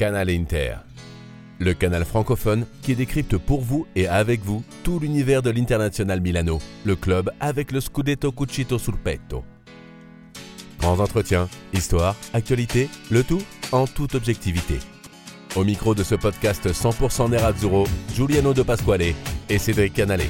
[0.00, 0.76] Canal Inter,
[1.58, 6.58] le canal francophone qui décrypte pour vous et avec vous tout l'univers de l'International Milano,
[6.86, 9.44] le club avec le Scudetto Cucito sul petto.
[10.78, 13.42] Grands entretiens, histoire, actualité, le tout
[13.72, 14.78] en toute objectivité.
[15.54, 19.12] Au micro de ce podcast 100% Nerazzurro, Giuliano De Pasquale
[19.50, 20.22] et Cédric Canale.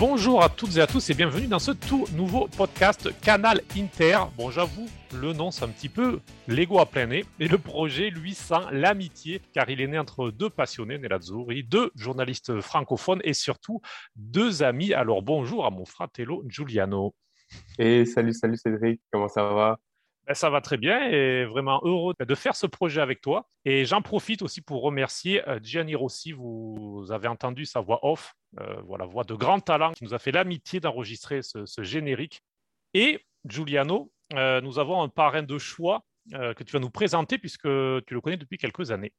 [0.00, 4.20] Bonjour à toutes et à tous et bienvenue dans ce tout nouveau podcast Canal Inter.
[4.34, 8.08] Bon, j'avoue, le nom c'est un petit peu l'ego à plein nez et le projet,
[8.08, 13.34] lui, sent l'amitié car il est né entre deux passionnés, Nerazzurri, deux journalistes francophones et
[13.34, 13.82] surtout
[14.16, 14.94] deux amis.
[14.94, 17.14] Alors bonjour à mon fratello Giuliano.
[17.78, 19.78] Et salut, salut Cédric, comment ça va?
[20.34, 23.46] Ça va très bien et vraiment heureux de faire ce projet avec toi.
[23.64, 26.32] Et j'en profite aussi pour remercier euh, Gianni Rossi.
[26.32, 30.18] Vous avez entendu sa voix off, euh, voilà, voix de grand talent qui nous a
[30.18, 32.42] fait l'amitié d'enregistrer ce, générique.
[32.94, 37.62] Et Giuliano, euh, nous avons un parrain de choix que tu vas nous présenter puisque
[37.62, 39.12] tu le connais depuis quelques années.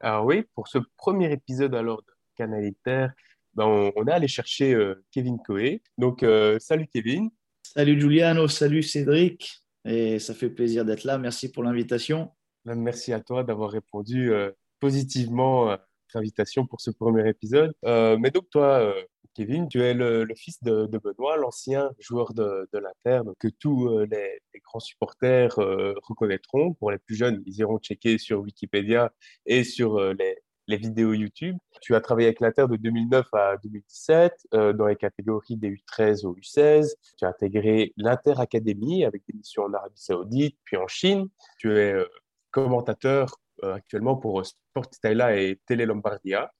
[0.00, 3.12] Alors oui, pour ce premier épisode alors de Canalitaire,
[3.52, 4.74] ben on, on, est allé chercher
[5.10, 5.82] Kevin Coé.
[5.98, 6.24] Donc
[6.58, 7.28] salut Kevin.
[7.64, 11.18] Salut Giuliano, salut Cédric et ça fait plaisir d'être là.
[11.18, 12.30] Merci pour l'invitation.
[12.64, 17.72] Merci à toi d'avoir répondu euh, positivement à notre invitation pour ce premier épisode.
[17.84, 19.02] Euh, mais donc toi, euh,
[19.34, 24.40] Kevin, tu es le, fils de, Benoît, l'ancien joueur de, de l'Inter, que tous les,
[24.64, 26.72] grands supporters reconnaîtront.
[26.74, 29.12] Pour les plus jeunes, ils iront checker sur Wikipédia
[29.44, 31.56] et sur les, les vidéos YouTube.
[31.80, 36.26] Tu as travaillé avec l'Inter de 2009 à 2017 euh, dans les catégories des U13
[36.26, 36.94] au U16.
[37.16, 41.28] Tu as intégré l'Inter Academy avec des missions en Arabie Saoudite, puis en Chine.
[41.58, 42.06] Tu es euh,
[42.50, 46.52] commentateur euh, actuellement pour Sport Italia et Tele Lombardia.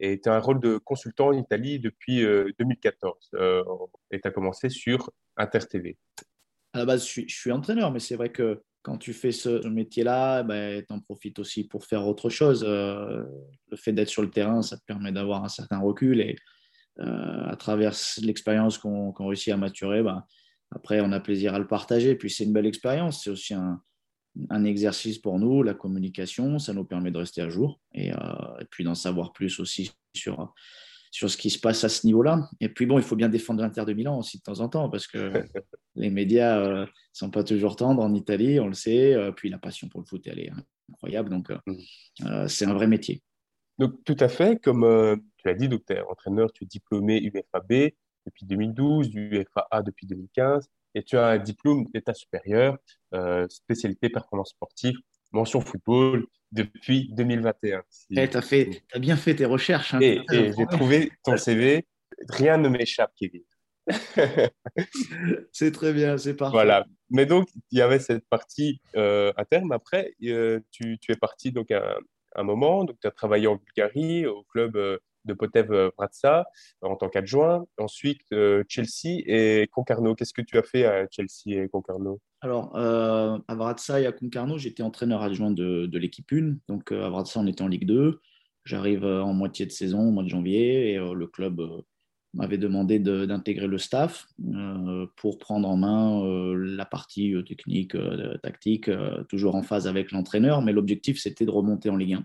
[0.00, 2.24] Et tu as un rôle de consultant en Italie depuis
[2.58, 3.30] 2014.
[4.10, 5.96] et tu as commencé sur Inter TV.
[6.72, 10.42] À la base, je suis entraîneur, mais c'est vrai que quand tu fais ce métier-là,
[10.42, 12.64] ben, tu en profites aussi pour faire autre chose.
[12.66, 13.22] Euh,
[13.70, 16.36] le fait d'être sur le terrain, ça te permet d'avoir un certain recul et
[17.00, 20.24] euh, à travers l'expérience qu'on réussit à maturer, ben,
[20.72, 22.14] après, on a plaisir à le partager.
[22.16, 23.22] Puis c'est une belle expérience.
[23.22, 23.80] C'est aussi un,
[24.64, 26.58] exercice pour nous, la communication.
[26.58, 28.16] Ça nous permet de rester à jour et, euh,
[28.60, 30.52] et puis d'en savoir plus aussi sur
[31.12, 32.48] sur ce qui se passe à ce niveau-là.
[32.58, 34.88] Et puis bon, il faut bien défendre l'Inter de Milan aussi de temps en temps
[34.88, 35.44] parce que
[35.94, 39.12] les médias ne euh, sont pas toujours tendres en Italie, on le sait.
[39.12, 40.50] Euh, puis la passion pour le foot, elle est
[40.90, 41.28] incroyable.
[41.28, 42.48] Donc euh, mm.
[42.48, 43.22] c'est un vrai métier.
[43.78, 47.22] Donc tout à fait, comme tu l'as dit, donc, tu es entraîneur, tu es diplômé
[47.22, 47.92] UFAB
[48.24, 52.78] depuis 2012, UFAA depuis 2015, et tu as un diplôme d'état supérieur,
[53.48, 54.96] spécialité performance sportive,
[55.32, 57.82] mention football, depuis 2021.
[58.10, 59.94] tu as, bien fait tes recherches.
[59.94, 60.00] Hein.
[60.00, 61.86] et, j'ai trouvé ton CV.
[62.28, 63.42] Rien ne m'échappe, Kevin.
[65.52, 66.52] c'est très bien, c'est parfait.
[66.52, 66.86] Voilà.
[67.10, 69.72] Mais donc, il y avait cette partie euh, interne.
[69.72, 71.96] Après, euh, tu, es parti donc à,
[72.36, 72.84] un moment.
[72.84, 76.46] Donc, tu as travaillé en Bulgarie au club euh, de Potev Vratsa
[76.80, 77.64] en tant qu'adjoint.
[77.78, 78.22] Ensuite,
[78.68, 80.14] Chelsea et Concarneau.
[80.14, 82.20] Qu'est-ce que tu as fait à Chelsea et Concarneau?
[82.42, 86.56] Alors, euh, à Vratsa et à Concarneau, j'étais entraîneur adjoint de, l'équipe 1.
[86.68, 88.20] Donc, euh, à Vratsa, on était en Ligue 2.
[88.64, 91.62] J'arrive euh, en moitié de saison, au mois de janvier, et le club
[92.34, 94.26] m'avait demandé d'intégrer le staff
[95.16, 97.94] pour prendre en main la partie technique,
[98.42, 98.90] tactique,
[99.28, 100.62] toujours en phase avec l'entraîneur.
[100.62, 102.24] Mais l'objectif, c'était de remonter en Ligue 1.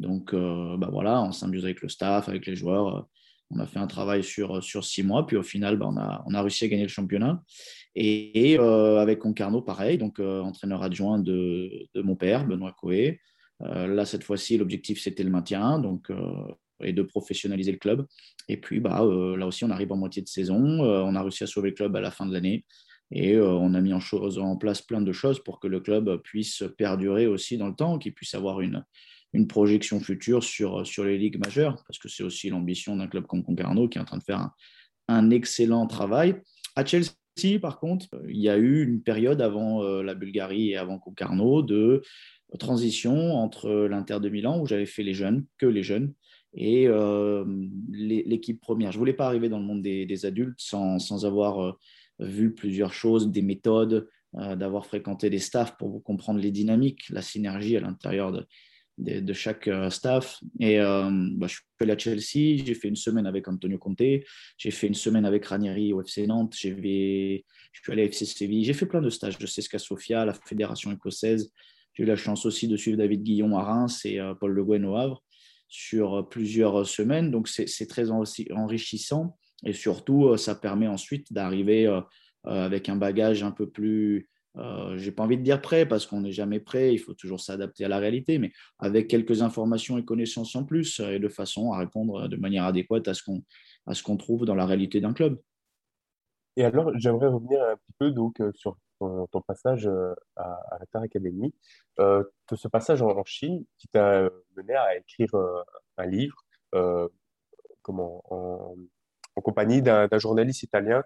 [0.00, 3.06] Donc, bah voilà, on s'amuse avec le staff, avec les joueurs.
[3.50, 6.22] On a fait un travail sur, sur six mois, puis au final, bah, on, a,
[6.26, 7.42] on a réussi à gagner le championnat.
[7.96, 13.20] Et, euh, avec Concarneau, pareil, donc euh, entraîneur adjoint de, mon père, Benoît Coé.
[13.62, 16.10] Euh, là, cette fois-ci, l'objectif, c'était le maintien donc,
[16.82, 18.06] et de professionnaliser le club.
[18.48, 19.04] Et puis, bah,
[19.36, 20.56] là aussi, on arrive en moitié de saison.
[20.56, 22.64] on a réussi à sauver le club à la fin de l'année.
[23.12, 26.62] Et on a mis en, en, place plein de choses pour que le club puisse
[26.78, 28.84] perdurer aussi dans le temps, qu'il puisse avoir une,
[29.32, 33.26] une projection future sur, sur les ligues majeures, parce que c'est aussi l'ambition d'un club
[33.26, 34.50] comme Concarneau qui est en train de faire
[35.08, 36.36] un, excellent travail.
[36.74, 40.76] À Chelsea, par contre, il y a eu une période avant euh, la Bulgarie et
[40.76, 42.02] avant Concarneau de
[42.58, 46.12] transition entre l'Inter de Milan, où j'avais fait les jeunes, que les jeunes,
[46.52, 47.44] et euh,
[47.92, 48.90] l'équipe première.
[48.90, 51.72] Je ne voulais pas arriver dans le monde des, adultes sans, sans avoir euh,
[52.18, 57.76] vu plusieurs choses, des méthodes, d'avoir fréquenté des staffs pour comprendre les dynamiques, la synergie
[57.76, 58.46] à l'intérieur de,
[59.00, 60.40] de, chaque euh, staff.
[60.58, 64.02] Et euh, bah, je suis allé à Chelsea, j'ai fait une semaine avec Antonio Conte,
[64.58, 68.64] j'ai fait une semaine avec Ranieri au FC Nantes, je suis allé à FC Séville,
[68.64, 71.52] j'ai fait plein de stages de Cesca Sofia, la fédération écossaise.
[71.94, 74.64] J'ai eu la chance aussi de suivre David Guillon à Reims et euh, Paul Le
[74.64, 75.22] Guen au Havre
[75.68, 77.30] sur plusieurs semaines.
[77.30, 81.86] Donc c'est très enrichissant et surtout ça permet ensuite d'arriver
[82.42, 86.22] avec un bagage un peu plus euh, j'ai pas envie de dire prêt parce qu'on
[86.22, 90.04] n'est jamais prêt, il faut toujours s'adapter à la réalité, mais avec quelques informations et
[90.04, 93.42] connaissances en plus et de façon à répondre de manière adéquate à ce qu'on
[93.86, 95.38] à ce qu'on trouve dans la réalité d'un club.
[96.56, 100.78] Et alors, j'aimerais revenir un petit peu donc, euh, sur ton, passage euh, à, à
[100.78, 101.54] la Terre Academy,
[102.00, 102.22] euh,
[102.54, 105.30] ce passage en, Chine qui t'a mené à écrire
[105.96, 106.36] un livre
[107.82, 108.76] comment, en,
[109.42, 111.02] compagnie d'un journaliste italien,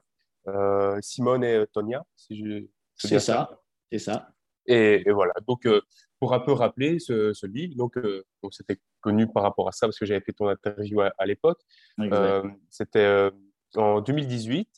[1.01, 3.61] Simone Tonia, si je, c'est ça,
[3.91, 4.29] c'est ça.
[4.67, 5.69] Et, voilà, donc
[6.19, 7.99] pour un peu rappeler ce, livre, donc
[8.51, 11.61] c'était connu par rapport à ça parce que j'avais fait ton interview à, à l'époque.
[12.71, 13.31] c'était
[13.77, 14.69] en 2018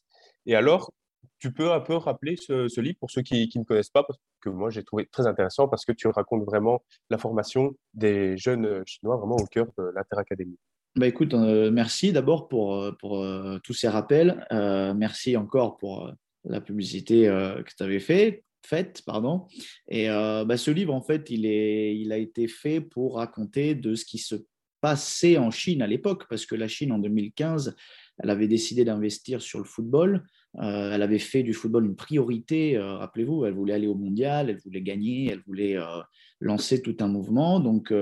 [0.47, 0.93] et alors,
[1.39, 4.49] tu peux un peu rappeler ce, livre pour ceux qui, ne connaissent pas, parce que
[4.49, 9.17] moi j'ai trouvé très intéressant parce que tu racontes vraiment la formation des jeunes Chinois
[9.17, 10.59] vraiment au cœur de l'Interacadémie.
[10.95, 14.47] Bah écoute, euh, merci d'abord pour, euh, pour euh, tous ces rappels.
[14.51, 16.11] merci encore pour
[16.47, 19.03] la publicité que tu avais fait, faite.
[19.07, 19.47] Pardon.
[19.89, 23.95] Et bah, ce livre, en fait, il, est, il a été fait pour raconter de
[23.95, 24.37] ce qui se
[24.81, 27.75] passait en Chine à l'époque, parce que la Chine, en 2015,
[28.19, 30.25] elle avait décidé d'investir sur le football.
[30.59, 34.49] Euh, elle avait fait du football une priorité, euh, rappelez-vous, elle voulait aller au mondial,
[34.49, 36.01] elle voulait gagner, elle voulait euh,
[36.41, 37.61] lancer tout un mouvement.
[37.61, 37.93] Donc,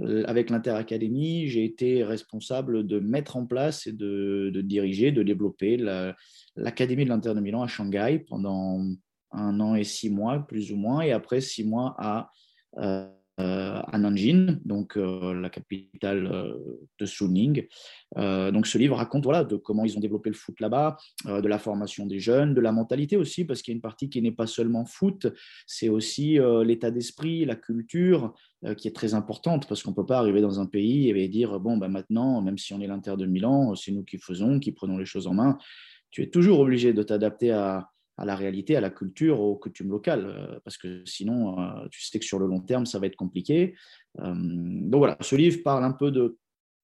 [0.00, 5.76] avec l'Inter-Académie, j'ai été responsable de mettre en place et de, diriger, de développer
[6.56, 8.84] l'Académie de l'Inter de Milan à Shanghai pendant
[9.32, 12.30] un an et six mois, plus ou moins, et après six mois à
[13.40, 16.54] à Nanjing, donc euh, la capitale euh,
[16.98, 17.66] de Suning.
[18.16, 20.96] donc ce livre raconte voilà, de comment ils ont développé le foot là-bas,
[21.26, 24.08] de la formation des jeunes, de la mentalité aussi, parce qu'il y a une partie
[24.08, 25.26] qui n'est pas seulement foot,
[25.66, 28.34] c'est aussi l'état d'esprit, la culture,
[28.76, 31.60] qui est très importante, parce qu'on ne peut pas arriver dans un pays et dire,
[31.60, 34.72] bon, ben maintenant, même si on est l'Inter de Milan, c'est nous qui faisons, qui
[34.72, 35.56] prenons les choses en main.
[36.10, 37.88] Tu es toujours obligé de t'adapter à,
[38.20, 42.02] à la réalité, à la culture, au coutume local, euh, parce que sinon, euh, tu
[42.02, 43.74] sais que sur le long terme, ça va être compliqué.
[44.18, 46.36] Euh, donc voilà, ce livre parle un peu de,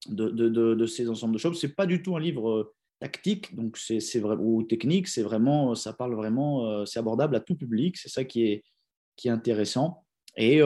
[0.09, 1.61] de, de, ces ensembles de choses.
[1.61, 5.75] Ce n'est pas du tout un livre tactique donc c'est vrai, ou technique, c'est vraiment,
[5.75, 8.65] ça parle vraiment, c'est abordable à tout public, c'est ça qui est,
[9.17, 10.03] qui est intéressant.
[10.39, 10.63] Et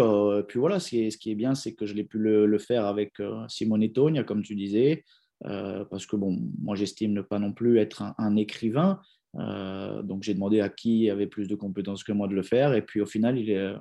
[0.47, 2.59] puis voilà, ce qui est, ce qui est bien, c'est que je l'ai pu le,
[2.59, 3.15] faire avec
[3.49, 5.03] Simone Togne, comme tu disais,
[5.41, 9.01] parce que bon, moi j'estime ne pas non plus être un écrivain,
[9.39, 12.75] euh, donc j'ai demandé à qui avait plus de compétences que moi de le faire.
[12.75, 13.79] Et puis au final, il,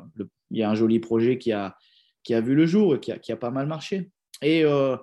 [0.51, 1.75] y a un joli projet qui a,
[2.23, 4.11] qui a vu le jour et qui a, qui a pas mal marché.
[4.41, 4.95] Et euh,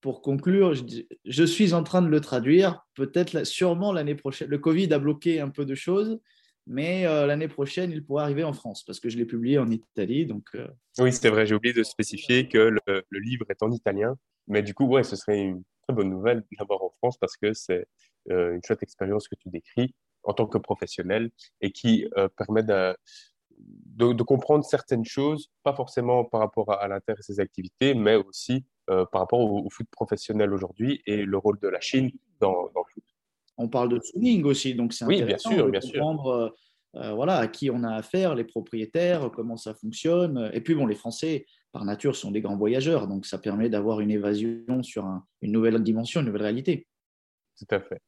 [0.00, 0.74] pour conclure,
[1.24, 2.84] je, suis en train de le traduire.
[2.94, 4.48] Peut-être, sûrement l'année prochaine.
[4.48, 6.20] Le Covid a bloqué un peu de choses,
[6.66, 9.70] mais euh, l'année prochaine, il pourrait arriver en France parce que je l'ai publié en
[9.70, 10.26] Italie.
[10.26, 10.56] Donc,
[10.98, 11.46] Oui, c'est vrai.
[11.46, 14.16] J'ai oublié de spécifier que le, le, livre est en italien.
[14.48, 17.52] Mais du coup, ouais, ce serait une très bonne nouvelle d'avoir en France parce que
[17.52, 17.86] c'est
[18.28, 21.30] une chouette expérience que tu décris en tant que professionnel
[21.60, 22.96] et qui euh, permet de,
[23.96, 28.64] de, comprendre certaines choses, pas forcément par rapport à, l'Inter et ses activités, mais aussi
[28.90, 32.10] euh, par rapport au, foot professionnel aujourd'hui et le rôle de la Chine
[32.40, 33.04] dans, dans le foot.
[33.58, 36.54] On parle de tuning aussi, donc c'est intéressant bien sûr, de comprendre
[36.94, 40.50] voilà, à qui on a affaire, les propriétaires, comment ça fonctionne.
[40.52, 44.00] Et puis bon, les Français, par nature, sont des grands voyageurs, donc ça permet d'avoir
[44.00, 45.06] une évasion sur
[45.40, 46.86] une nouvelle dimension, une nouvelle réalité.
[47.58, 48.00] Tout à fait.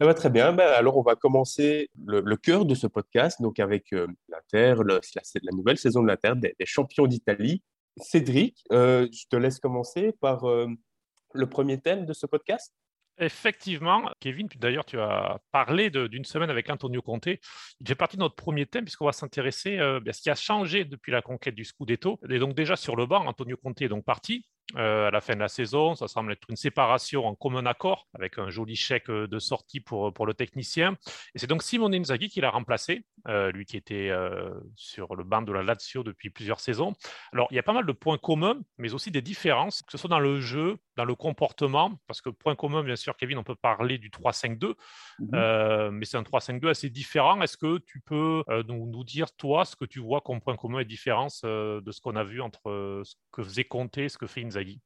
[0.00, 0.52] Ça va très bien.
[0.52, 5.52] Ben, alors, on va commencer le, cœur de ce podcast, donc avec euh, la, la,
[5.52, 7.62] nouvelle saison de l'Inter, des, des champions d'Italie.
[7.96, 10.68] Cédric, euh, je te laisse commencer par euh,
[11.34, 12.72] le premier thème de ce podcast.
[13.20, 17.26] Effectivement, Kevin, d'ailleurs tu as parlé d'une semaine avec Antonio Conte.
[17.26, 20.84] Il fait partie de notre premier thème puisqu'on va s'intéresser à ce qui a changé
[20.84, 22.20] depuis la conquête du Scudetto.
[22.30, 24.46] Et donc déjà sur le banc, Antonio Conte est donc parti.
[24.76, 25.94] Euh, à la fin de la saison.
[25.94, 29.80] Ça semble être une séparation en commun accord avec un joli chèque euh, de sortie
[29.80, 30.94] pour, pour le technicien.
[31.34, 34.10] Et c'est donc Simone Inzaghi qui l'a remplacé, euh, lui qui était
[34.76, 36.92] sur le banc de la Lazio depuis plusieurs saisons.
[37.32, 39.96] Alors, il y a pas mal de points communs, mais aussi des différences, que ce
[39.96, 43.44] soit dans le jeu, dans le comportement, parce que point commun, bien sûr, Kevin, on
[43.44, 44.74] peut parler du 3-5-2,
[45.20, 47.40] mmh mais c'est un 3-5-2 assez différent.
[47.40, 50.80] Est-ce que tu peux nous, nous, dire, toi, ce que tu vois comme point commun
[50.80, 54.44] et différence de ce qu'on a vu entre ce que faisait Conte ce que fait
[54.44, 54.80] Inzaghi?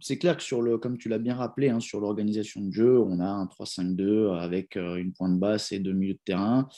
[0.00, 2.98] C'est clair que sur le, comme tu l'as bien rappelé, hein, sur l'organisation de jeu,
[2.98, 6.68] on a un 3-5-2 avec euh, une pointe basse et deux milieux de terrain.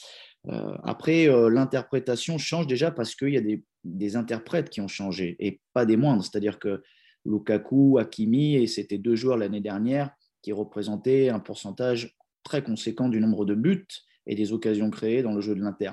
[0.49, 3.43] Euh, après, euh, l'interprétation change déjà parce qu'il y a
[3.85, 6.25] des, interprètes qui ont changé et pas des moindres.
[6.25, 6.83] C'est-à-dire que
[7.25, 10.11] Lukaku, Hakimi, et c'était deux joueurs l'année dernière
[10.43, 13.87] qui représentaient un pourcentage très conséquent du nombre de buts
[14.27, 15.93] et des occasions créées dans le jeu de l'Inter.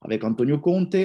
[0.00, 0.96] Avec Antonio Conte,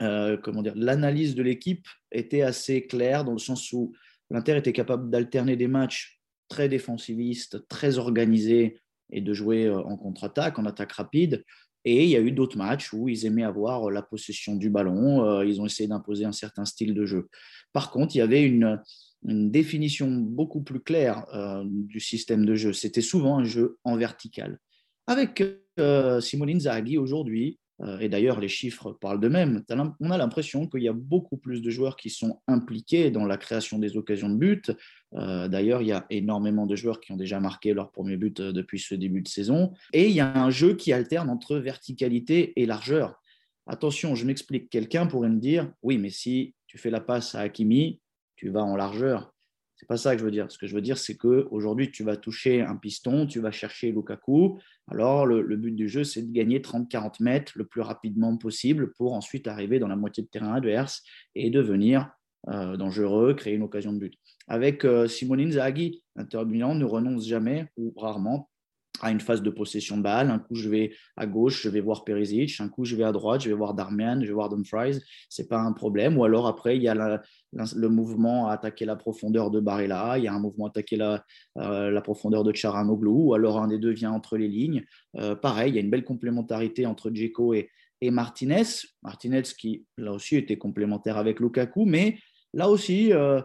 [0.00, 3.92] euh, comment dire, l'analyse de l'équipe était assez claire dans le sens où
[4.30, 8.78] l'Inter était capable d'alterner des matchs très défensivistes, très organisés,
[9.12, 11.44] et de jouer en contre-attaque, en attaque rapide.
[11.84, 15.42] Et il y a eu d'autres matchs où ils aimaient avoir la possession du ballon,
[15.42, 17.28] ils ont essayé d'imposer un certain style de jeu.
[17.72, 18.80] Par contre, il y avait une,
[19.24, 21.26] définition beaucoup plus claire
[21.64, 22.72] du système de jeu.
[22.72, 24.58] C'était souvent un jeu en vertical.
[25.06, 25.42] Avec
[26.20, 27.61] Simone Inzaghi aujourd'hui, euh,
[28.00, 29.64] et d'ailleurs les chiffres parlent d'eux-mêmes,
[30.00, 33.36] on a l'impression qu'il y a beaucoup plus de joueurs qui sont impliqués dans la
[33.36, 34.70] création des occasions de but.
[35.14, 38.40] Euh, d'ailleurs, il y a énormément de joueurs qui ont déjà marqué leur premier but
[38.40, 39.72] euh, depuis ce début de saison.
[39.92, 43.20] Et il y a un jeu qui alterne entre verticalité et largeur.
[43.66, 44.70] Attention, je m'explique.
[44.70, 48.00] Quelqu'un pourrait me dire, oui, mais si tu fais la passe à Hakimi,
[48.36, 49.32] tu vas en largeur.
[49.82, 50.46] C'est pas ça que je veux dire.
[50.48, 53.90] Ce que je veux dire, c'est qu'aujourd'hui, tu vas toucher un piston, tu vas chercher
[53.90, 54.60] Lukaku.
[54.86, 59.12] Alors, le, but du jeu, c'est de gagner 30-40 mètres le plus rapidement possible pour
[59.12, 61.02] ensuite arriver dans la moitié de terrain adverse
[61.34, 62.12] et devenir
[62.46, 64.14] euh, dangereux, créer une occasion de but.
[64.46, 68.51] Avec euh, Simone Inzaghi, l'Inter ne renonce jamais ou rarement
[69.02, 70.30] à une phase de possession de balle.
[70.30, 72.60] Un coup, je vais à gauche, je vais voir Perisic.
[72.60, 75.00] Un coup, je vais à droite, je vais voir Darmian, je vais voir Dumfries.
[75.28, 76.16] Ce n'est pas un problème.
[76.16, 80.16] Ou alors, après, il y a le mouvement à attaquer la profondeur de Barella.
[80.18, 81.24] Il y a un mouvement à attaquer la,
[81.58, 83.08] euh, profondeur de Charanoglu.
[83.08, 84.84] Ou alors, un des deux vient entre les lignes.
[85.18, 88.62] Euh, pareil, il y a une belle complémentarité entre Djeko et, et Martinez.
[89.02, 91.86] Martinez qui, là aussi, était complémentaire avec Lukaku.
[91.86, 92.18] Mais
[92.54, 93.40] là aussi, euh,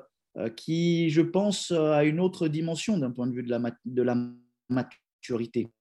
[0.56, 4.16] qui, je pense, a une autre dimension d'un point de vue de la, de la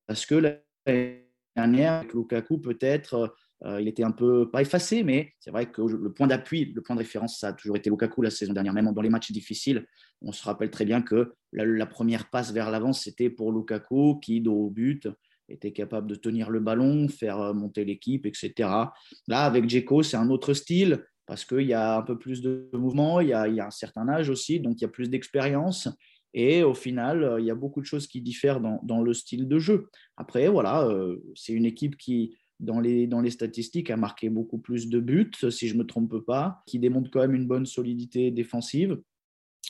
[0.07, 1.27] parce que l'année
[1.57, 5.81] dernière, avec Lukaku, peut-être, euh, il était un peu, pas effacé, mais c'est vrai que
[5.81, 8.75] le point d'appui, le point de référence, ça a toujours été Lukaku la saison dernière,
[8.75, 9.87] même dans les matchs difficiles.
[10.21, 14.41] On se rappelle très bien que la, première passe vers l'avant, c'était pour Lukaku, qui,
[14.41, 15.09] dos au but,
[15.49, 18.53] était capable de tenir le ballon, faire euh, monter l'équipe, etc.
[19.29, 22.69] Là, avec Djeko, c'est un autre style parce qu'il y a un peu plus de
[22.73, 25.89] mouvement, il y a un certain âge aussi, donc il y a plus d'expérience.
[26.39, 29.49] Et au final, euh, il y a beaucoup de choses qui diffèrent dans, le style
[29.49, 29.89] de jeu.
[30.19, 35.01] Après, voilà, euh, c'est une équipe qui, dans les, statistiques, a marqué beaucoup plus de
[35.01, 39.01] buts, si je ne me trompe pas, qui démontre quand même une bonne solidité défensive,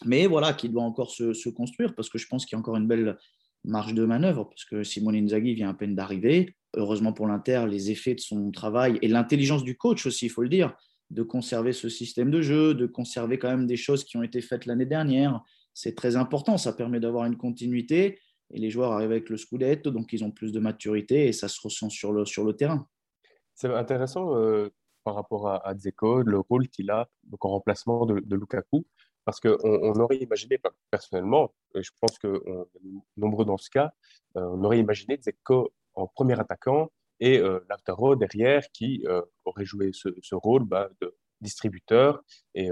[0.04, 2.76] mais voilà, qui doit encore se, construire, parce que je pense qu'il y a encore
[2.76, 3.16] une belle
[3.62, 6.56] marge de manœuvre, parce que Simone Inzaghi vient à peine d'arriver.
[6.74, 10.42] Heureusement pour l'Inter, les effets de son travail et l'intelligence du coach aussi, il faut
[10.42, 10.76] le dire,
[11.10, 14.40] de conserver ce système de jeu, de conserver quand même des choses qui ont été
[14.40, 15.40] faites l'année dernière,
[15.76, 16.56] c'est très important.
[16.56, 18.18] Ça permet d'avoir une continuité.
[18.50, 21.48] Et les joueurs arrivent avec le Scudetto, donc ils ont plus de maturité et ça
[21.48, 22.88] se ressent sur le, terrain.
[23.54, 27.08] C'est intéressant euh, par rapport à, à Dzeko, le rôle qu'il a
[27.40, 28.86] en remplacement de, Lukaku,
[29.24, 32.42] parce qu'on on aurait imaginé, personnellement, et je pense que
[33.16, 33.92] nombreux dans ce cas,
[34.36, 36.90] euh, on aurait imaginé Dzeko en premier attaquant
[37.20, 42.22] et euh, Lautaro derrière qui euh, aurait joué ce, rôle bah, de distributeur,
[42.54, 42.68] et,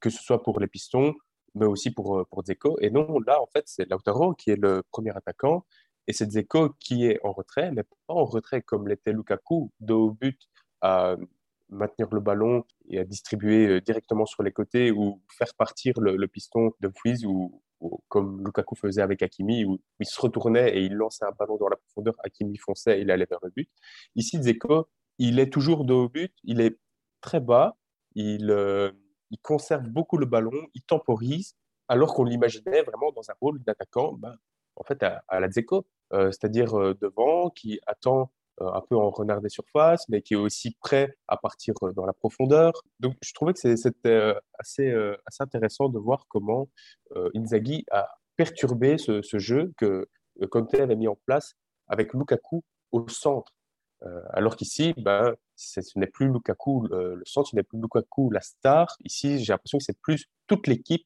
[0.00, 1.14] que ce soit pour les pistons
[1.54, 2.78] mais aussi pour, euh, pour Dzeko.
[2.80, 5.64] Et non, là, en fait, c'est Lautaro qui est le premier attaquant
[6.06, 9.92] et c'est Dzeko qui est en retrait, mais pas en retrait comme l'était Lukaku, de
[9.94, 10.40] haut but
[10.80, 11.16] à
[11.68, 16.26] maintenir le ballon et à distribuer euh, directement sur les côtés ou faire partir le,
[16.26, 17.62] piston de Fouiz ou,
[18.08, 21.68] comme Lukaku faisait avec Hakimi où il se retournait et il lançait un ballon dans
[21.68, 23.68] la profondeur, Hakimi fonçait et il allait vers le but.
[24.14, 26.78] Ici, Dzeko, il est toujours de haut but, il est
[27.20, 27.76] très bas,
[28.14, 28.92] il, euh,
[29.32, 31.56] il conserve beaucoup le ballon, il temporise,
[31.88, 34.36] alors qu'on l'imaginait vraiment dans un rôle d'attaquant, ben,
[34.76, 39.10] en fait, à, la Dzeko, euh, c'est-à-dire euh, devant, qui attend euh, un peu en
[39.10, 42.72] renard des surfaces, mais qui est aussi prêt à partir dans la profondeur.
[43.00, 44.94] Donc, je trouvais que c'était assez,
[45.40, 46.68] intéressant de voir comment
[47.34, 50.08] Inzaghi a perturbé ce, ce jeu que
[50.50, 51.54] Conte avait mis en place
[51.88, 52.62] avec Lukaku
[52.92, 53.52] au centre.
[54.30, 58.96] Alors qu'ici, ben, ce n'est plus Lukaku, le, centre, ce n'est plus Lukaku la star.
[59.04, 61.04] Ici, j'ai l'impression que c'est plus toute l'équipe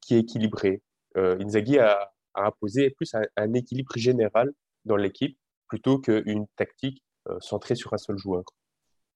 [0.00, 0.82] qui, est équilibrée.
[1.16, 4.52] Euh, Inzaghi a, imposé plus un, équilibre général
[4.84, 5.38] dans l'équipe
[5.68, 8.42] plutôt qu'une tactique euh, centrée sur un seul joueur.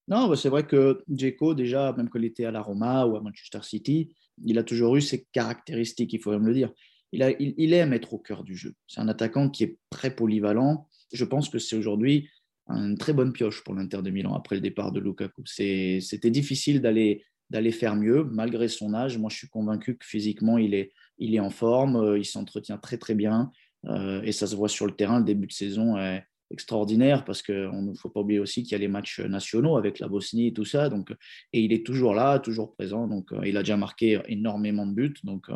[0.06, 3.16] Non, bah, c'est vrai que Djeko, déjà, même quand il était à la Roma ou
[3.16, 6.70] à Manchester City, il a toujours eu ses caractéristiques, il faut même le dire.
[7.10, 8.74] Il, a, il aime être au cœur du jeu.
[8.86, 10.88] C'est un attaquant qui est très polyvalent.
[11.12, 12.30] Je pense que c'est aujourd'hui
[12.68, 15.42] une très bonne pioche pour l'Inter de Milan après le départ de Lukaku.
[15.46, 19.18] C'était difficile d'aller d'aller faire mieux malgré son âge.
[19.18, 22.78] Moi, je suis convaincu que physiquement, il est, il est en forme, euh, il s'entretient
[22.78, 23.50] très très bien
[23.86, 25.18] euh, et ça se voit sur le terrain.
[25.18, 28.74] Le début de saison est extraordinaire parce qu'il ne faut pas oublier aussi qu'il y
[28.74, 30.88] a les matchs nationaux avec la Bosnie et tout ça.
[30.88, 31.10] Donc,
[31.52, 33.06] et il est toujours là, toujours présent.
[33.06, 35.14] Donc, euh, il a déjà marqué énormément de buts.
[35.24, 35.46] Donc,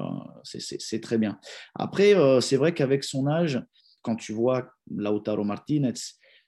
[0.44, 1.38] c'est très bien.
[1.74, 3.60] Après, c'est vrai qu'avec son âge,
[4.02, 5.94] quand tu vois Lautaro Martinez,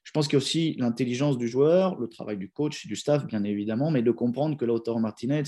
[0.04, 3.26] je pense qu'il y a aussi l'intelligence du joueur, le travail du coach, du staff,
[3.26, 5.44] bien évidemment, mais de comprendre que Lautaro Martinez,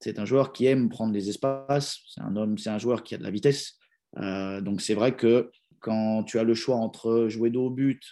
[0.00, 3.14] c'est un joueur qui aime prendre les espaces, c'est un homme, c'est un joueur qui
[3.14, 3.78] a de la vitesse.
[4.18, 8.02] Euh, donc c'est vrai que quand tu as le choix entre jouer dos au but,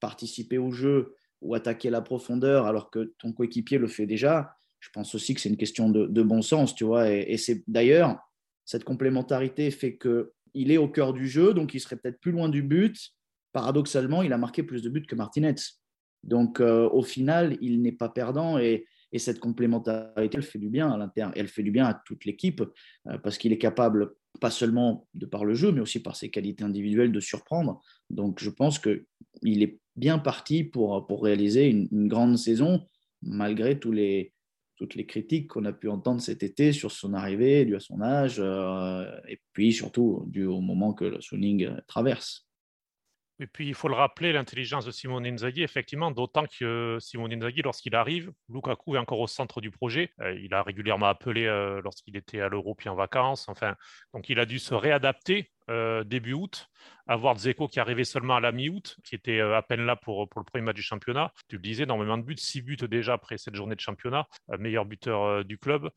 [0.00, 4.90] participer au jeu ou attaquer la profondeur alors que ton coéquipier le fait déjà, je
[4.90, 7.10] pense aussi que c'est une question de, bon sens, tu vois.
[7.10, 8.18] Et, c'est d'ailleurs,
[8.64, 12.48] cette complémentarité fait qu'il est au cœur du jeu, donc il serait peut-être plus loin
[12.48, 12.98] du but.
[13.52, 15.54] Paradoxalement, il a marqué plus de buts que Martinez.
[16.22, 18.86] Donc euh, au final, il n'est pas perdant et,
[19.18, 22.62] cette complémentarité, elle fait du bien à l'interne, elle fait du bien à toute l'équipe
[22.62, 26.30] euh, parce qu'il est capable, pas seulement de par le jeu, mais aussi par ses
[26.30, 27.82] qualités individuelles, de surprendre.
[28.08, 32.86] Donc je pense qu'il est bien parti pour, réaliser une grande saison
[33.22, 37.80] malgré toutes les critiques qu'on a pu entendre cet été sur son arrivée, dû à
[37.80, 42.48] son âge, euh, et puis surtout dû au moment que le Suning traverse.
[43.42, 47.60] Et puis, il faut le rappeler, l'intelligence de Simone Inzaghi, effectivement, d'autant que Simone Inzaghi,
[47.62, 50.12] lorsqu'il arrive, Lukaku est encore au centre du projet.
[50.20, 53.48] Euh, il a régulièrement appelé euh, lorsqu'il était à l'Europe en vacances.
[53.48, 53.74] Enfin,
[54.14, 56.68] donc, il a dû se réadapter euh, début août,
[57.08, 60.40] avoir Zeko qui arrivait seulement à la mi-août, qui était à peine là pour, pour
[60.40, 61.32] le premier match du championnat.
[61.48, 64.84] Tu le disais, énormément de buts, six buts déjà après cette journée de championnat, meilleur
[64.84, 65.90] buteur du club.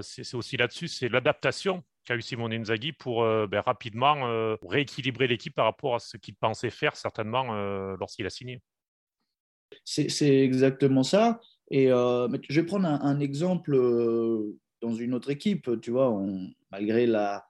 [0.00, 2.64] c'est aussi là-dessus, c'est l'adaptation qu'a eu Simone
[2.98, 7.54] pour euh, ben, rapidement euh, rééquilibrer l'équipe par rapport à ce qu'il pensait faire certainement
[7.54, 8.62] euh, lorsqu'il a signé.
[9.84, 11.40] C'est exactement ça.
[11.70, 13.76] Et je vais prendre un, exemple
[14.80, 16.18] dans une autre équipe, tu vois,
[16.70, 17.44] malgré la,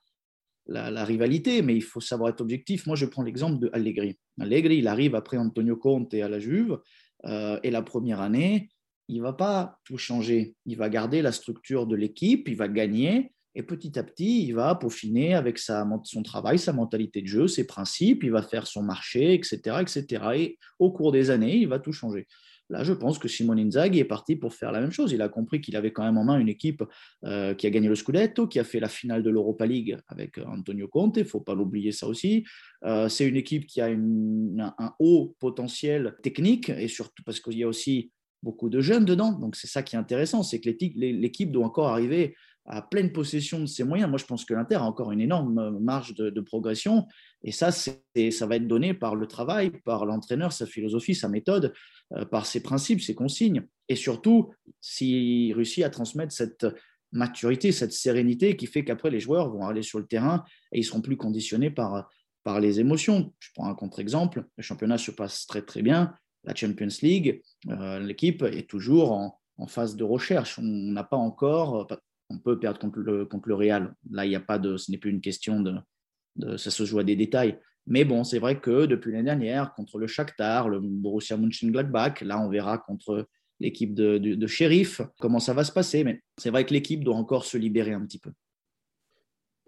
[0.67, 2.88] la, rivalité, mais il faut savoir être objectif.
[2.88, 4.19] Moi, je prends l'exemple de Allegri.
[4.41, 6.81] Allegri, il arrive après Antonio Conte à la Juve,
[7.25, 8.69] et la première année,
[9.07, 10.57] il va pas tout changer.
[10.67, 14.52] Il va garder la structure de l'équipe, il va gagner, et petit à petit, il
[14.52, 18.67] va peaufiner avec sa, son travail, sa mentalité de jeu, ses principes, il va faire
[18.67, 20.25] son marché, etc., etc.
[20.37, 22.26] Et au cours des années, il va tout changer.
[22.71, 25.12] Là, je pense que Simone Inzaghi est parti pour faire la même chose.
[25.12, 26.85] Il a compris qu'il avait quand même en main une équipe
[27.25, 30.37] euh, qui a gagné le Scudetto, qui a fait la finale de l'Europa League avec
[30.37, 31.17] euh, Antonio Conte.
[31.17, 32.45] Il ne faut pas l'oublier ça aussi.
[32.85, 37.62] Euh, c'est une équipe qui a un haut potentiel technique et surtout parce qu'il y
[37.62, 38.12] a aussi
[38.43, 39.33] beaucoup de jeunes dedans.
[39.33, 42.37] Donc c'est ça qui est intéressant, c'est que l'équipe doit encore arriver
[42.69, 44.09] à pleine possession de ses moyens.
[44.11, 47.07] Moi, je pense que l'Inter a encore une énorme euh, marge de, progression.
[47.43, 47.93] Et ça, ça
[48.47, 51.73] va être donné par le travail, par l'entraîneur, sa philosophie, sa méthode,
[52.13, 53.67] euh, par ses principes, ses consignes.
[53.89, 54.50] Et surtout,
[54.81, 56.67] s'il réussit à transmettre cette
[57.11, 60.85] maturité, cette sérénité qui fait qu'après, les joueurs vont aller sur le terrain et ils
[60.85, 62.11] seront plus conditionnés par,
[62.45, 63.33] par les émotions.
[63.39, 64.45] Je prends un contre-exemple.
[64.59, 66.13] Le championnat se passe très, très bien.
[66.45, 70.59] La Champions League, euh, l'équipe est toujours en, en phase de recherche.
[70.59, 71.87] On n'a pas encore,
[72.30, 73.95] on peut perdre contre le, contre le Real.
[74.10, 74.43] Là, il a
[74.76, 77.58] ce n'est plus une question de, ça se joue à des détails.
[77.86, 82.38] Mais bon, c'est vrai que depuis l'année dernière, contre le Shakhtar, le Borussia Mönchengladbach, là,
[82.38, 83.26] on verra contre
[83.60, 86.04] l'équipe de, de, de comment ça va se passer.
[86.04, 88.30] Mais c'est vrai que l'équipe doit encore se libérer un petit peu.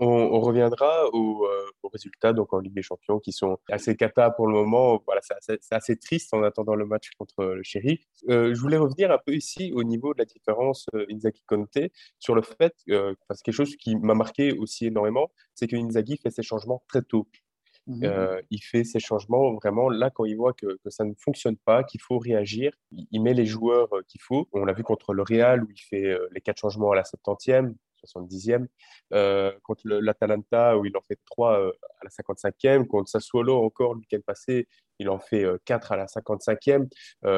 [0.02, 4.46] On, reviendra euh, aux, résultats donc en Ligue des Champions qui sont assez cata pour
[4.46, 5.02] le moment.
[5.04, 8.02] Voilà, c'est assez, triste en attendant le match contre le Sheriff.
[8.28, 11.78] Euh, je voulais revenir un peu ici au niveau de la différence euh, Inzaghi Conte
[12.18, 15.76] sur le fait, euh, parce que quelque chose qui m'a marqué aussi énormément, c'est que
[15.76, 17.28] Inzaghi fait ses changements très tôt.
[17.86, 18.04] Mmh
[18.50, 21.82] il fait ses changements vraiment là quand il voit que, que ça ne fonctionne pas,
[21.82, 22.72] qu'il faut réagir.
[22.92, 24.48] Il, met les joueurs qu'il faut.
[24.52, 27.74] On l'a vu contre le Real où il fait les quatre changements à la 70e.
[28.06, 28.66] 70e,
[29.12, 33.94] euh, contre l'Atalanta où il en fait 3 euh, à la 55e, contre Sassuolo encore
[33.94, 36.88] le week-end passé, il en fait 4 euh, à la 55e.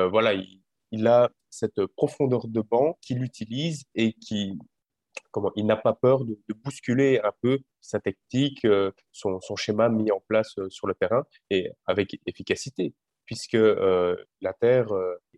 [0.08, 4.58] voilà, il, a cette profondeur de banc qu'il utilise et qui,
[5.30, 8.66] comment, il n'a pas peur de, bousculer un peu sa technique,
[9.10, 12.94] son, schéma mis en place sur le terrain et avec efficacité,
[13.24, 13.56] puisque
[14.40, 14.84] l'Inter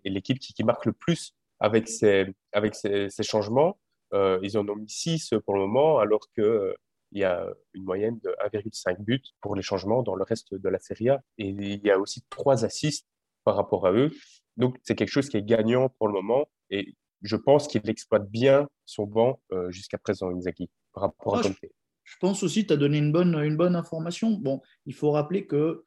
[0.05, 3.79] est l'équipe qui, marque le plus avec ces, avec ces changements
[4.15, 6.73] euh, ils en ont mis 6 pour le moment, alors qu'il euh,
[7.13, 10.79] y a une moyenne de 1,5 buts pour les changements dans le reste de la
[10.79, 11.23] Serie A.
[11.39, 13.07] Et il y a aussi 3 assists
[13.43, 14.11] par rapport à eux.
[14.57, 16.47] Donc, c'est quelque chose qui est gagnant pour le moment.
[16.71, 21.43] Et je pense qu'il exploite bien son banc euh, jusqu'à présent, Inzaghi, par rapport à
[21.45, 21.69] ah,
[22.05, 24.31] Je pense aussi que tu as donné une bonne, une bonne information.
[24.31, 25.85] Bon, il faut rappeler que,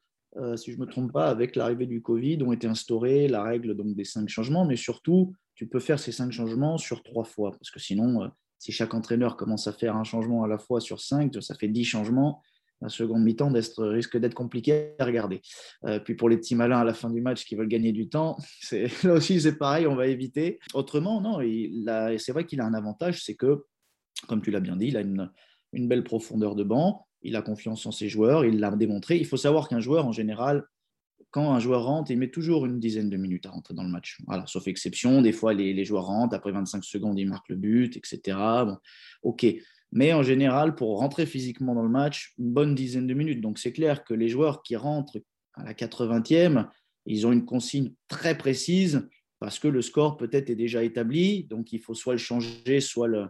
[0.56, 3.74] si je ne me trompe pas, avec l'arrivée du Covid, ont été instaurées la règle
[3.74, 7.50] donc, des cinq changements, mais surtout tu peux faire ces cinq changements sur trois fois.
[7.50, 8.28] Parce que sinon, euh,
[8.60, 11.66] si chaque entraîneur commence à faire un changement à la fois sur cinq, ça fait
[11.66, 12.42] dix changements.
[12.80, 15.40] La seconde mi-temps risque d'être compliqué à regarder.
[15.84, 18.08] Euh, puis pour les petits malins à la fin du match qui veulent gagner du
[18.08, 18.38] temps,
[19.02, 20.60] là aussi c'est pareil, on va éviter.
[20.74, 21.40] Autrement, non,
[22.18, 23.64] c'est vrai qu'il a un avantage, c'est que,
[24.28, 25.28] comme tu l'as bien dit, il a une,
[25.72, 29.16] une belle profondeur de banc, il a confiance en ses joueurs, il l'a démontré.
[29.16, 30.64] Il faut savoir qu'un joueur, en général,
[31.54, 34.18] un joueur rentre, il met toujours une dizaine de minutes à rentrer dans le match.
[34.26, 37.96] Voilà, sauf exception, des fois les, joueurs rentrent, après 25 secondes, ils marquent le but,
[37.96, 38.36] etc.
[38.66, 38.76] Bon,
[39.22, 39.46] ok.
[39.90, 43.40] Mais en général, pour rentrer physiquement dans le match, une bonne dizaine de minutes.
[43.40, 45.18] Donc c'est clair que les joueurs qui rentrent
[45.54, 46.66] à la 80e,
[47.06, 51.44] ils ont une consigne très précise parce que le score peut-être est déjà établi.
[51.44, 53.28] Donc il faut soit le changer, soit le,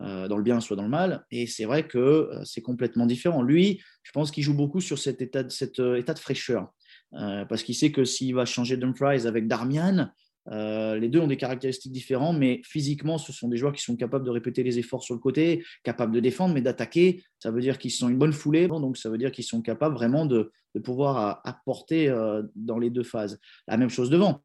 [0.00, 1.26] euh, dans le bien, soit dans le mal.
[1.30, 3.42] Et c'est vrai que euh, c'est complètement différent.
[3.42, 5.42] Lui, je pense qu'il joue beaucoup sur cet état
[5.80, 6.72] euh, état de fraîcheur.
[7.12, 10.08] Parce qu'il sait que s'il va changer Dumfries avec Darmian,
[10.50, 14.24] les deux ont des caractéristiques différentes, mais physiquement, ce sont des joueurs qui sont capables
[14.24, 17.22] de répéter les efforts sur le côté, capables de défendre, mais d'attaquer.
[17.38, 19.94] Ça veut dire qu'ils sont une bonne foulée, donc ça veut dire qu'ils sont capables
[19.94, 20.52] vraiment de,
[20.84, 22.14] pouvoir apporter
[22.54, 23.40] dans les deux phases.
[23.66, 24.42] La même chose devant.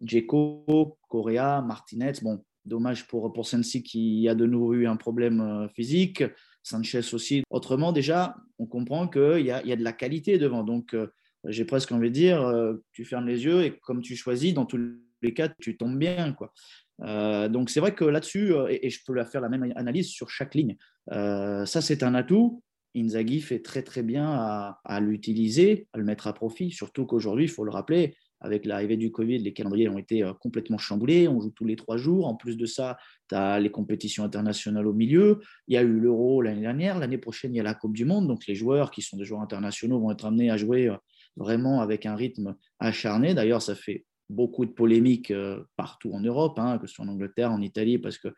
[0.00, 5.40] Djeko, Correa, Martinez, bon, Dommage pour, pour Sensi qui a de nouveau eu un problème
[5.40, 6.24] euh, physique.
[6.62, 7.42] Sanchez aussi.
[7.50, 10.64] Autrement, déjà, on comprend qu'il y y a de la qualité devant.
[10.64, 11.08] Donc, euh,
[11.46, 14.66] j'ai presque envie de dire, euh, tu fermes les yeux et comme tu choisis, dans
[14.66, 14.78] tous
[15.22, 16.32] les cas, tu tombes bien.
[16.34, 16.52] Quoi.
[17.48, 20.76] donc, c'est vrai que là-dessus, et, je peux faire la même analyse sur chaque ligne,
[21.10, 22.62] ça, c'est un atout.
[22.96, 27.46] Inzaghi fait très très bien à, à l'utiliser, à le mettre à profit, surtout qu'aujourd'hui,
[27.46, 31.28] il faut le rappeler, avec l'arrivée du Covid, les calendriers ont été euh, complètement chamboulés.
[31.28, 32.26] On joue tous les trois jours.
[32.26, 32.98] En plus de ça,
[33.30, 35.40] tu as les compétitions internationales au milieu.
[35.66, 36.98] Il y a eu l'Euro l'année dernière.
[36.98, 38.28] L'année prochaine, il y a la Coupe du Monde.
[38.28, 40.96] Donc, les joueurs qui sont des joueurs internationaux vont être amenés à jouer euh,
[41.36, 43.34] vraiment avec un rythme acharné.
[43.34, 47.08] D'ailleurs, ça fait beaucoup de polémiques euh, partout en Europe, hein, que ce soit en
[47.08, 48.28] Angleterre, en Italie, parce que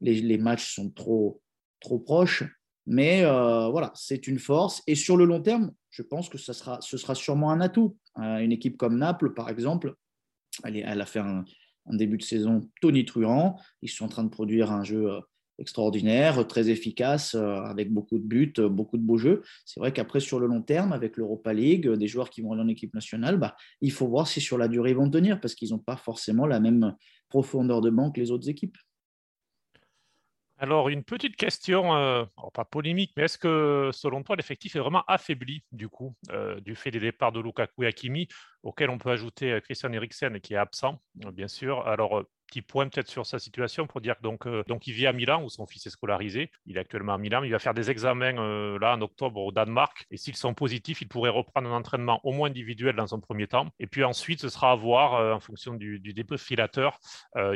[0.00, 1.40] les, matchs sont trop,
[1.80, 2.44] trop proches.
[2.88, 4.82] Mais voilà, c'est une force.
[4.86, 7.96] Et sur le long terme, je pense que ça sera, ce sera sûrement un atout.
[8.18, 9.94] Euh, une équipe comme Naples, par exemple,
[10.62, 11.44] elle, a fait un,
[11.86, 13.58] début de saison tonitruant.
[13.80, 15.20] Ils sont en train de produire un jeu euh,
[15.58, 19.42] extraordinaire, très efficace, euh, avec beaucoup de buts, beaucoup de beaux jeux.
[19.64, 22.62] C'est vrai qu'après, sur le long terme, avec l'Europa League, des joueurs qui vont aller
[22.62, 25.54] en équipe nationale, bah, il faut voir si sur la durée ils vont tenir, parce
[25.54, 26.94] qu'ils n'ont pas forcément la même
[27.28, 28.76] profondeur de banque que les autres équipes.
[30.58, 35.04] Alors, une petite question, euh, pas polémique, mais est-ce que selon toi, l'effectif est vraiment
[35.06, 38.26] affaibli du coup, euh, du fait des départs de Lukaku et Hakimi,
[38.62, 41.86] auquel on peut ajouter euh, Christian Eriksen qui est absent, bien sûr.
[41.86, 45.06] Alors, petit point peut-être sur sa situation pour dire que donc, euh, donc il vit
[45.06, 46.50] à Milan où son fils est scolarisé.
[46.66, 47.42] Il est actuellement à Milan.
[47.42, 50.06] Il va faire des examens euh, là en octobre au Danemark.
[50.10, 53.46] Et s'ils sont positifs, il pourrait reprendre un entraînement au moins individuel dans un premier
[53.46, 53.68] temps.
[53.78, 56.98] Et puis ensuite, ce sera à voir euh, en fonction du, du défilateur.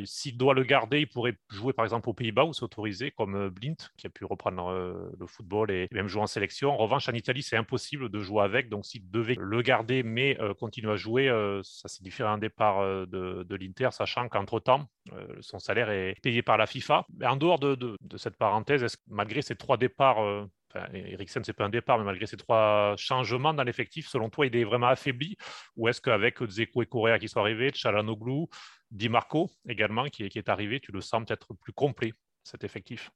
[0.05, 3.49] s'il doit le garder, il pourrait jouer par exemple aux Pays-Bas où c'est autorisé, comme
[3.49, 4.73] Blint qui a pu reprendre
[5.19, 6.71] le football et même jouer en sélection.
[6.71, 8.69] En revanche, en Italie, c'est impossible de jouer avec.
[8.69, 11.29] Donc s'il devait le garder mais continuer à jouer,
[11.63, 14.80] ça c'est différent un départ de, de l'Inter, sachant qu'entre-temps,
[15.13, 17.07] euh, son salaire est payé par la FIFA.
[17.17, 21.43] Mais en dehors de, cette parenthèse, est-ce que malgré ces trois départs, euh, enfin, Eriksen,
[21.45, 24.65] c'est pas un départ, mais malgré ces trois changements dans l'effectif, selon toi, il est
[24.65, 25.37] vraiment affaibli?
[25.77, 28.47] Ou est-ce qu'avec Zeko et Correa qui sont arrivés, Chalanoglu,
[28.91, 32.13] Di Marco également qui est, arrivé, tu le sens peut-être plus complet,
[32.43, 33.11] cet effectif?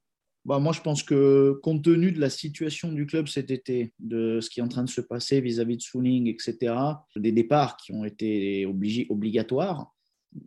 [0.45, 4.41] Bah, moi, je pense que compte tenu de la situation du club cet été, de
[4.41, 6.75] ce qui est en train de se passer vis-à-vis de Suning, etc.,
[7.17, 9.94] des départs qui ont été obligatoires,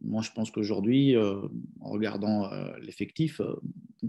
[0.02, 1.42] moi, je pense qu'aujourd'hui, euh,
[1.80, 3.56] en regardant euh, l'effectif, euh,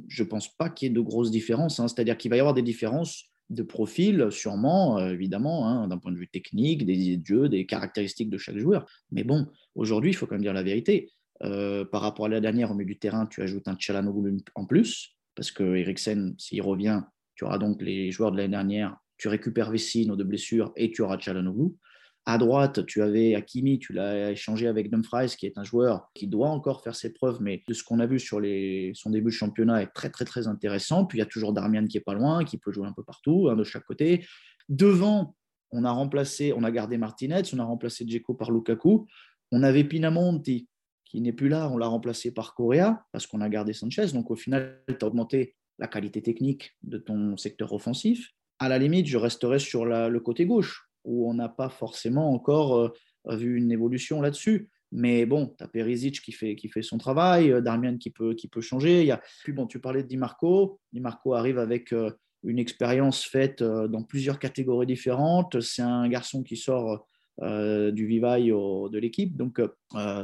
[0.09, 1.81] je ne pense pas qu'il y ait de grosses différences.
[1.81, 1.89] Hein.
[1.89, 6.19] C'est-à-dire qu'il va y avoir des différences de profil, sûrement, évidemment, hein, d'un point de
[6.19, 8.85] vue technique, des idées de jeu, des caractéristiques de chaque joueur.
[9.11, 11.11] Mais bon, aujourd'hui, il faut quand même dire la vérité.
[11.41, 15.17] par rapport à la dernière, au milieu du terrain, tu ajoutes un Tchalanoglu en plus,
[15.35, 17.01] parce que Eriksen, s'il revient,
[17.37, 21.01] tu auras donc les joueurs de l'année dernière, tu récupères Vecino de blessure et tu
[21.01, 21.73] auras Tchalanoglu.
[22.31, 26.27] À droite, tu avais Hakimi, tu l'as échangé avec Dumfries, qui est un joueur qui
[26.27, 28.37] doit encore faire ses preuves, mais de ce qu'on a vu sur
[28.93, 31.07] son début de championnat est très très très intéressant.
[31.07, 33.03] Puis il y a toujours Darmian qui est pas loin, qui peut jouer un peu
[33.03, 34.27] partout, un de chaque côté.
[34.69, 35.37] Devant,
[35.71, 39.07] on a remplacé, on a gardé Martinez, on a remplacé Dzeko par Lukaku.
[39.51, 40.69] On avait Pinamonti
[41.07, 44.09] qui n'est plus là, on l'a remplacé par Correa parce qu'on a gardé Sanchez.
[44.13, 48.33] Donc au final, tu as augmenté la qualité technique de ton secteur offensif.
[48.59, 52.77] À la limite, je resterai sur le côté gauche où on n'a pas forcément encore
[52.79, 54.69] euh, vu une évolution là-dessus.
[54.93, 58.35] Mais bon, tu as Perisic qui fait, qui fait son travail, euh, Darmian qui peut,
[58.35, 59.05] qui peut changer.
[59.05, 59.21] Y a...
[59.43, 60.81] Puis bon, tu parlais de Di Marco.
[60.93, 62.11] Di Marco arrive avec euh,
[62.45, 65.61] une expérience faite dans plusieurs catégories différentes.
[65.61, 67.05] C'est un garçon qui sort
[67.41, 69.37] du vivail de l'équipe.
[69.37, 69.61] Donc,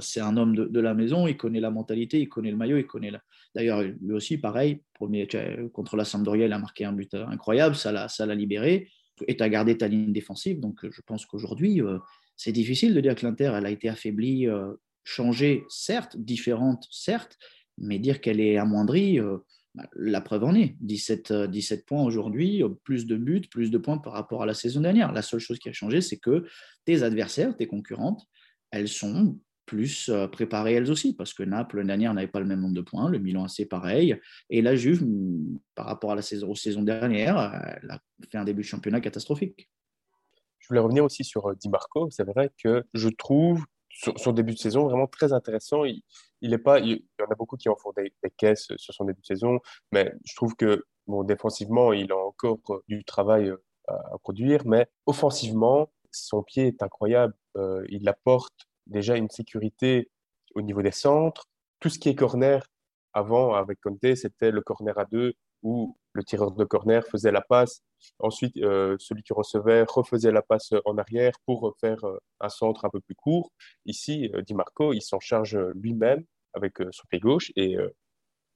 [0.01, 1.27] c'est un homme de, la maison.
[1.27, 3.11] Il connaît la mentalité, il connaît le maillot, il connaît.
[3.11, 3.20] La...
[3.53, 5.27] D'ailleurs, lui aussi, pareil, premier,
[5.73, 7.75] contre la Sampdoria, il a marqué un but incroyable.
[7.75, 8.88] Ça l'a libéré
[9.27, 10.61] et tu as gardé ta ligne défensive.
[10.61, 11.98] Donc, je pense qu'aujourd'hui, euh,
[12.37, 14.72] c'est difficile de dire que l'Inter, elle a été affaiblie, euh,
[15.05, 17.38] changée, certes, différente, certes,
[17.79, 19.38] mais dire qu'elle est amoindrie, euh,
[19.74, 20.77] bah, la preuve en est.
[20.81, 24.81] 17, 17 points aujourd'hui, plus de buts, plus de points par rapport à la saison
[24.81, 25.12] dernière.
[25.12, 26.46] La seule chose qui a changé, c'est que
[26.85, 28.27] tes adversaires, tes concurrentes,
[28.70, 32.46] elles sont plus euh, préparées elles aussi, parce que Naples, l'année dernière, n'avait pas le
[32.46, 34.18] même nombre de points, le Milan c'est pareil,
[34.50, 35.05] et la Juve,
[35.74, 37.37] par rapport à la saison, aux saisons dernières,
[37.83, 38.00] elle a
[38.31, 39.68] fait un début de championnat catastrophique.
[40.64, 42.09] Je voulais revenir aussi sur euh, Di Marco.
[42.11, 45.85] C'est vrai que je trouve son, début de saison vraiment très intéressant.
[45.85, 46.03] Il,
[46.40, 49.20] il pas, il, y en a beaucoup qui en font des, caisses sur son début
[49.20, 49.61] de saison,
[49.92, 54.87] mais je trouve que bon, défensivement, il a encore du travail euh, à, produire, mais
[55.05, 57.35] offensivement, son pied est incroyable.
[57.88, 60.11] il apporte déjà une sécurité
[60.55, 61.47] au niveau des centres.
[61.81, 62.66] Tout ce qui est corner,
[63.12, 67.40] avant, avec Conte, c'était le corner à deux où le tireur de corner faisait la
[67.40, 67.83] passe.
[68.18, 72.85] Ensuite, euh, celui qui recevait refaisait la passe en arrière pour faire euh, un centre
[72.85, 73.51] un peu plus court.
[73.87, 77.77] Ici, euh, Di Marco, il s'en charge lui-même avec son pied gauche et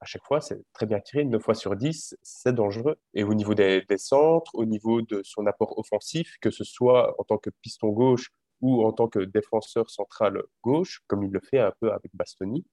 [0.00, 1.24] à chaque fois, c'est très bien tiré.
[1.24, 2.96] 9 fois sur 10, c'est dangereux.
[3.14, 7.12] Et au niveau des, des, centres, au niveau de son apport offensif, que ce soit
[7.18, 11.40] en tant que piston gauche ou en tant que défenseur central gauche, comme il le
[11.40, 12.66] fait un peu avec Bastoni.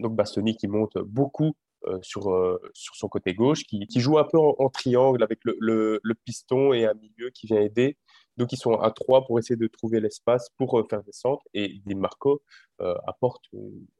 [0.00, 1.54] Donc Bastoni qui monte beaucoup
[1.88, 5.56] euh, sur, euh, sur son côté gauche, qui, joue un peu en, triangle avec le,
[6.00, 7.98] le, piston et un milieu qui vient aider.
[8.36, 11.42] Donc ils sont à trois pour essayer de trouver l'espace pour euh, faire des centres.
[11.54, 12.42] Et Di Marco
[12.78, 13.44] apporte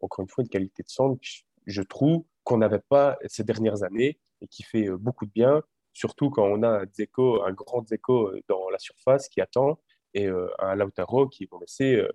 [0.00, 1.20] encore une fois une qualité de centre,
[1.66, 6.30] je trouve, qu'on n'avait pas ces dernières années et qui fait beaucoup de bien, surtout
[6.30, 9.78] quand on a un, un grand Zeko dans la surface qui attend
[10.14, 12.09] et euh, un Lautaro qui, on le sait, euh,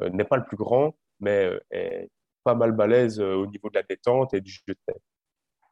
[0.00, 2.10] euh, n'est pas le plus grand, mais est
[2.42, 5.02] pas mal balèze au niveau de la détente et du jeu de tête.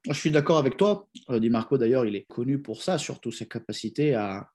[0.08, 1.08] Je suis d'accord avec toi.
[1.28, 4.48] Di Marco, d'ailleurs, il est connu pour ça, surtout ses capacités à,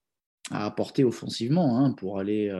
[0.50, 2.52] à apporter offensivement hein, pour aller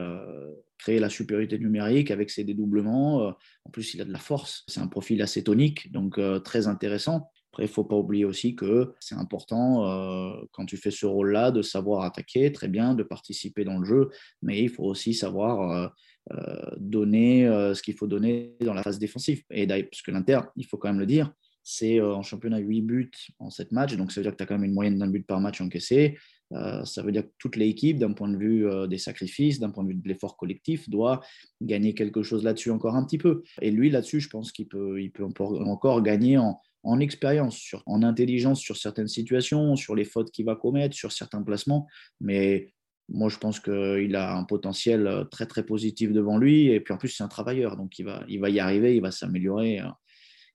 [0.78, 3.34] créer la supériorité numérique avec ses dédoublements.
[3.64, 4.64] en plus, il a de la force.
[4.68, 7.28] C'est un profil assez tonique, donc très intéressant.
[7.52, 11.06] Après, il ne faut pas oublier aussi que c'est important, euh, quand tu fais ce
[11.06, 14.10] rôle-là, de savoir attaquer, très bien, de participer dans le jeu,
[14.42, 15.88] mais il faut aussi savoir euh,
[16.32, 19.42] euh, donner ce qu'il faut donner dans la phase défensive.
[19.50, 21.32] Et parce que l'Inter, il faut quand même le dire,
[21.62, 24.46] c'est en championnat 8 buts en 7 matchs, donc ça veut dire que tu as
[24.46, 26.16] quand même une moyenne d'un but par match encaissé.
[26.50, 29.88] ça veut dire que toute l'équipe, d'un point de vue des sacrifices, d'un point de
[29.88, 31.20] vue de l'effort collectif, doit
[31.60, 33.42] gagner quelque chose là-dessus encore un petit peu.
[33.60, 38.02] Et lui, là-dessus, je pense qu'il peut, il peut encore gagner en, en expérience, en
[38.02, 41.86] intelligence sur certaines situations, sur les fautes qu'il va commettre, sur certains placements.
[42.18, 42.72] Mais
[43.10, 46.68] moi, je pense qu'il a un potentiel euh, très, très positif devant lui.
[46.68, 47.76] Et puis, en plus, c'est un travailleur.
[47.76, 49.80] Donc, il va, il va y arriver, il va s'améliorer.
[49.80, 49.96] Hein.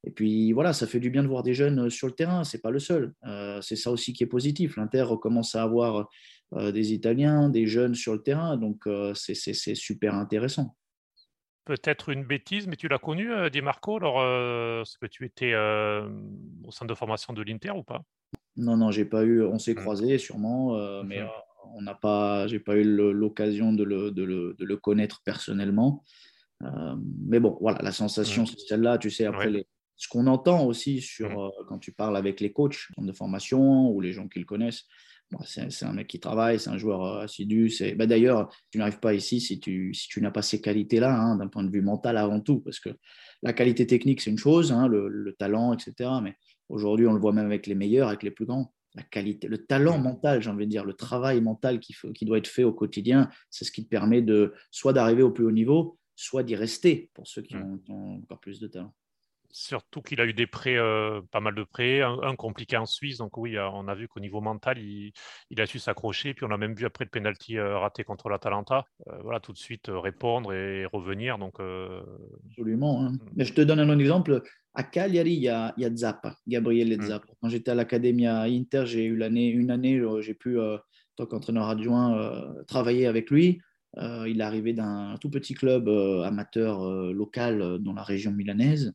[0.07, 2.43] Et puis, voilà, ça fait du bien de voir des jeunes euh, sur le terrain.
[2.43, 3.13] Ce n'est pas le seul.
[3.27, 4.75] Euh, c'est ça aussi qui est positif.
[4.75, 6.09] L'Inter commence à avoir
[6.51, 8.57] des Italiens, des jeunes sur le terrain.
[8.57, 9.33] Donc, c'est
[9.73, 10.75] super intéressant
[11.65, 15.26] peut-être une bêtise, mais tu l'as connu, euh, Di Marco, alors euh, est-ce que tu
[15.26, 16.08] étais euh,
[16.65, 18.04] au centre de formation de l'Inter ou pas?
[18.56, 19.43] Non, non, j'ai pas eu.
[19.43, 19.78] On s'est mmh.
[19.78, 21.21] croisés sûrement, mmh mais
[21.76, 22.47] on n'a pas.
[22.47, 26.04] J'ai pas eu l'occasion de le, de, le, de le, connaître personnellement.
[26.62, 28.97] mais bon, voilà, la sensation, c'est celle-là.
[28.97, 31.65] Tu sais, après les, ce qu'on entend aussi sur mmh.
[31.67, 34.86] quand tu parles avec les coachs de formation ou les gens qui le connaissent,
[35.45, 37.71] c'est un mec qui travaille, c'est un joueur euh, assidu.
[37.95, 41.36] Bah, D'ailleurs, tu n'arrives pas ici si tu, si tu n'as pas ces qualités-là, hein,
[41.38, 42.89] d'un point de vue mental avant tout, parce que
[43.41, 46.09] la qualité technique, c'est une chose, hein, le, talent, etc.
[46.21, 46.36] Mais
[46.69, 48.73] aujourd'hui, on le voit même avec les meilleurs, avec les plus grands.
[48.95, 52.38] La qualité, le talent mental, j'ai envie de dire, le travail mental qui, qui doit
[52.38, 55.51] être fait au quotidien, c'est ce qui te permet de soit d'arriver au plus haut
[55.51, 57.79] niveau, soit d'y rester pour ceux qui ont
[58.21, 58.93] encore plus de talent
[59.53, 63.19] surtout qu'il a eu des prêts, euh, pas mal de prêts, un, compliqué en Suisse.
[63.19, 65.13] Donc oui, euh, on a vu qu'au niveau mental, il,
[65.57, 66.33] a su s'accrocher.
[66.33, 68.85] Puis on a même vu après le penalty euh, raté contre l'Atalanta,
[69.21, 71.37] voilà, tout de suite répondre et revenir.
[71.37, 71.59] Donc,
[72.49, 73.05] Absolument.
[73.05, 73.11] Hein.
[73.11, 73.19] Mm.
[73.35, 74.41] Mais je te donne un autre exemple.
[74.73, 77.03] À Cagliari, il y a, il y a Zappa, Gabriele mm.
[77.03, 77.33] Zappa.
[77.39, 80.79] Quand j'étais à l'Académie à Inter, j'ai eu l'année, une année, j'ai pu, en
[81.15, 82.33] tant qu'entraîneur adjoint,
[82.65, 83.61] travailler avec lui.
[83.99, 88.31] Euh, il est arrivé d'un tout petit club euh, amateur euh, local dans la région
[88.31, 88.93] milanaise.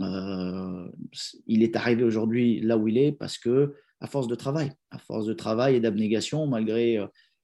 [0.00, 4.98] Il est arrivé aujourd'hui là où il est parce que, à force de travail, à
[4.98, 6.98] force de travail et d'abnégation, malgré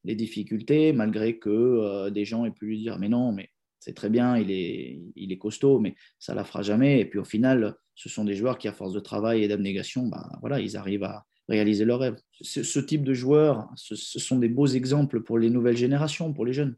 [0.04, 3.48] les difficultés, malgré que des gens aient pu lui dire mais non, mais
[3.82, 7.00] c'est très bien, il est, costaud, mais ça la fera jamais.
[7.00, 10.06] Et puis au final, ce sont des joueurs qui, à force de travail et d'abnégation,
[10.06, 12.20] bah, voilà, ils arrivent à réaliser leurs rêves.
[12.40, 16.52] Ce, type de joueurs, ce, sont des beaux exemples pour les nouvelles générations, pour les
[16.52, 16.76] jeunes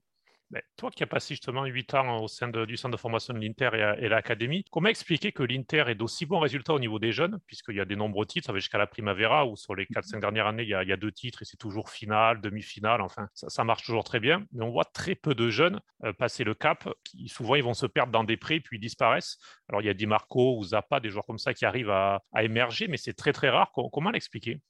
[0.76, 3.70] toi qui as passé justement 8 ans au sein du centre de formation de l'Inter
[3.98, 7.76] et, l'académie, comment expliquer que l'Inter est d'aussi bons résultats au niveau des jeunes, puisqu'il
[7.76, 10.46] y a des nombreux titres, ça va jusqu'à la Primavera, où sur les 4-5 dernières
[10.46, 14.04] années, il y, a, deux titres et c'est toujours finale, demi-finale, enfin, ça, marche toujours
[14.04, 14.44] très bien.
[14.52, 17.74] Mais on voit très peu de jeunes euh, passer le cap, qui souvent ils vont
[17.74, 19.38] se perdre dans des prêts puis disparaissent.
[19.68, 22.22] Alors il y a Di Marco ou Zappa, des joueurs comme ça qui arrivent à,
[22.40, 23.72] émerger, mais c'est très très rare.
[23.72, 24.60] Comment l'expliquer?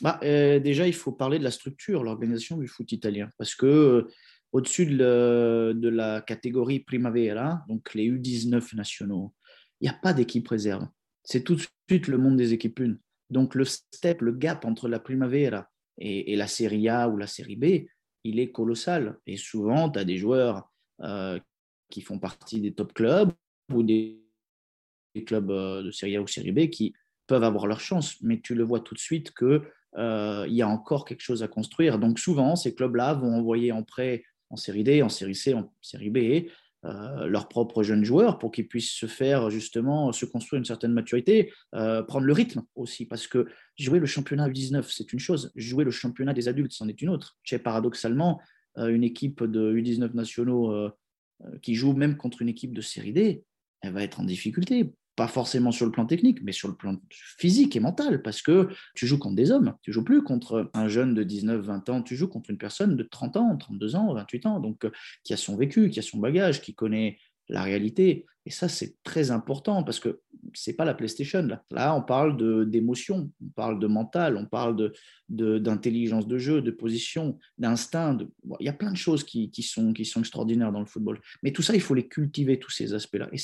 [0.00, 3.30] Bah, euh, déjà, il faut parler de la structure, l'organisation du foot italien.
[3.36, 4.08] Parce que
[4.52, 9.34] au-dessus de, la catégorie Primavera, donc les U19 nationaux,
[9.80, 10.86] il n'y a pas d'équipe réserve.
[11.22, 12.98] C'est tout de suite le monde des équipes une.
[13.30, 17.56] Donc le step, le gap entre la Primavera et, la Série A ou la Série
[17.56, 17.86] B,
[18.24, 19.18] il est colossal.
[19.26, 20.70] Et souvent, tu as des joueurs
[21.02, 21.38] euh,
[21.90, 23.32] qui font partie des top clubs
[23.72, 24.22] ou des,
[25.26, 26.94] clubs euh, de Série A ou Série B qui
[27.26, 28.16] peuvent avoir leur chance.
[28.22, 29.60] Mais tu le vois tout de suite qu'il
[29.98, 31.98] euh, y a encore quelque chose à construire.
[31.98, 35.72] Donc souvent, ces clubs-là vont envoyer en prêt en Série D, en Série C, en
[35.80, 36.48] Série B,
[36.84, 40.92] euh, leurs propres jeunes joueurs pour qu'ils puissent se faire justement se construire une certaine
[40.92, 45.50] maturité, euh, prendre le rythme aussi, parce que jouer le championnat U19, c'est une chose,
[45.56, 47.36] jouer le championnat des adultes, c'en est une autre.
[47.42, 48.40] Chez paradoxalement,
[48.76, 50.90] euh, une équipe de U19 nationaux
[51.62, 53.44] qui joue même contre une équipe de série D,
[53.80, 56.96] elle va être en difficulté pas forcément sur le plan technique, mais sur le plan
[57.10, 60.86] physique et mental, parce que tu joues contre des hommes, tu joues plus contre un
[60.86, 64.14] jeune de 19, 20 ans, tu joues contre une personne de 30 ans, 32 ans,
[64.14, 64.92] 28 ans, donc euh,
[65.24, 68.26] qui a son vécu, qui a son bagage, qui connaît la réalité.
[68.46, 70.20] Et ça, c'est très important parce que
[70.54, 71.42] c'est pas la PlayStation.
[71.42, 74.92] Là, là on parle d'émotion, on parle de mental, on parle
[75.28, 78.14] d'intelligence de, de, jeu, de position, d'instinct.
[78.14, 78.28] De...
[78.60, 81.20] il y a plein de choses qui, qui, sont, qui sont extraordinaires dans le football.
[81.42, 83.28] Mais tout ça, il faut les cultiver, tous ces aspects-là.
[83.32, 83.38] Et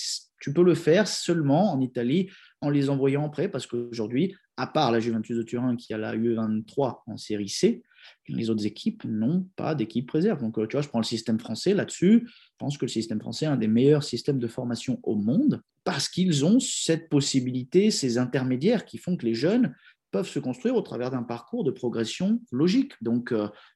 [0.45, 2.29] tu peux le faire seulement en Italie
[2.61, 5.97] en les envoyant en prêt parce qu'aujourd'hui, à part la Juventus de Turin qui a
[5.97, 7.83] la UE23 en série C,
[8.29, 10.43] les autres équipes n'ont pas d'équipe réserve.
[10.43, 12.29] Donc, euh, tu vois, je prends le système français là-dessus.
[12.29, 15.63] Je pense que le système français est un des meilleurs systèmes de formation au monde
[15.83, 19.75] parce qu'ils ont cette possibilité, ces intermédiaires qui font que les jeunes
[20.11, 22.93] peuvent se construire au travers d'un parcours de progression logique.
[23.01, 23.33] Donc,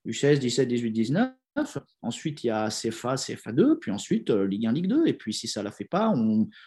[0.07, 1.33] U16, 17, 18, 19.
[2.03, 5.07] Ensuite, il y a CFA, CFA2, puis ensuite euh, Ligue 1, Ligue 2.
[5.07, 6.12] Et puis, si ça ne la fait pas,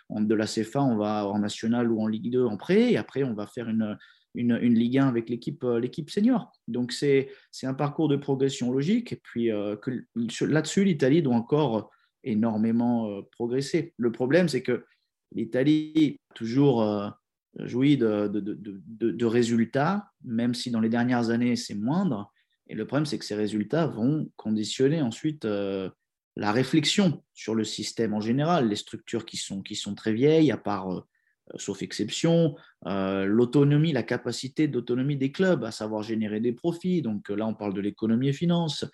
[0.10, 2.92] de la CFA, on va en national ou en Ligue 2 en prêt.
[2.94, 3.98] Et après, on va faire une,
[4.34, 6.52] Ligue 1 avec l'équipe euh, l'équipe senior.
[6.68, 7.30] Donc c'est
[7.64, 9.14] un parcours de progression logique.
[9.14, 9.76] Et puis euh,
[10.42, 11.92] là-dessus, l'Italie doit encore
[12.24, 13.94] énormément euh, progresser.
[13.98, 14.86] Le problème, c'est que
[15.34, 16.82] l'Italie a toujours
[17.58, 22.31] de, de, résultats, même si dans les dernières années, c'est moindre.
[22.72, 25.46] Et le problème, c'est que ces résultats vont conditionner ensuite
[26.36, 30.52] la réflexion sur le système en général, les structures qui sont, qui sont très vieilles,
[30.52, 32.56] à part euh, sauf exception,
[32.88, 37.02] euh, l'autonomie, la capacité d'autonomie des clubs, à savoir générer des profits.
[37.02, 38.86] Donc euh, là, on parle de l'économie et finance,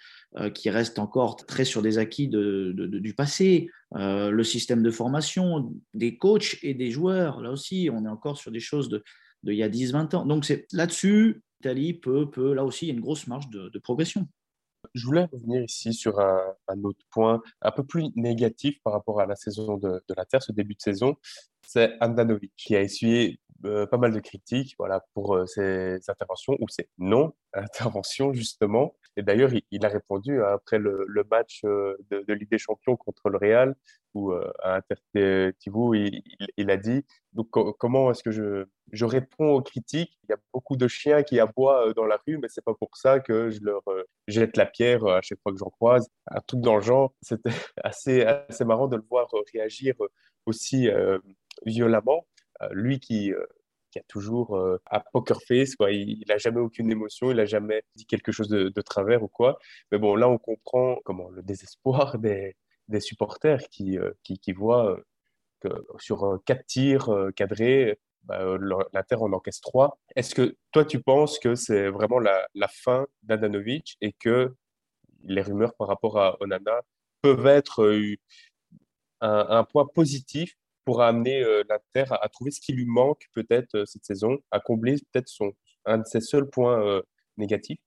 [0.54, 3.70] qui reste encore très sur des acquis du passé.
[3.94, 8.52] le système de formation des coachs et des joueurs, là aussi, on est encore sur
[8.52, 9.04] des choses de,
[9.43, 10.26] il y a 10-20 ans.
[10.26, 14.28] Donc là-dessus, l'Italie peut, peut, là aussi, il y a une grosse marge de, progression.
[14.93, 19.26] Je voulais revenir ici sur un, autre point un peu plus négatif par rapport à
[19.26, 21.17] la saison de, de la Terre, ce début de saison
[21.67, 26.67] c'est Andanovic qui a essuyé pas mal de critiques voilà, pour euh, ses interventions ou
[26.70, 28.96] ses non-interventions, justement.
[29.15, 33.30] Et d'ailleurs, il, a répondu hein, après le, match euh, de, Ligue des Champions contre
[33.30, 33.76] le Real,
[34.13, 34.82] où à
[35.15, 36.24] Intertivo, il,
[36.58, 40.17] il, a dit donc, Comment est-ce que je, je réponds aux critiques?
[40.24, 42.96] Il y a beaucoup de chiens qui aboient dans la rue, mais c'est pas pour
[42.96, 43.84] ça que je leur
[44.28, 46.08] jette la pierre à chaque fois que j'en croise.
[46.28, 47.13] Un truc dans le genre.
[47.22, 47.50] C'était
[47.84, 49.93] assez, assez marrant de le voir réagir
[50.46, 50.89] aussi
[51.65, 52.26] violemment.
[52.63, 53.46] Euh, lui qui, euh,
[53.91, 55.91] qui a toujours euh, à poker face, quoi.
[55.91, 59.60] il n'a jamais aucune émotion, il n'a jamais dit quelque chose de, travers ou quoi.
[59.91, 62.56] Mais bon, là, on comprend comment le désespoir des,
[62.88, 65.00] des supporters qui, qui, qui, voient
[65.62, 68.58] que sur quatre tirs cadrés, bah,
[68.93, 70.00] l'Inter en encaisse trois.
[70.15, 74.56] Est-ce que toi, tu penses que c'est vraiment la, la fin d'Adanovic et que
[75.24, 76.82] les rumeurs par rapport à Onana
[77.22, 78.17] peuvent être
[79.22, 80.56] un, un point positif
[80.88, 84.62] pour amener euh, l'Inter à, trouver ce qui lui manque peut-être euh, cette saison, à
[84.62, 85.30] combler peut-être
[85.84, 87.02] un de ses seuls points euh,
[87.36, 87.82] négatifs?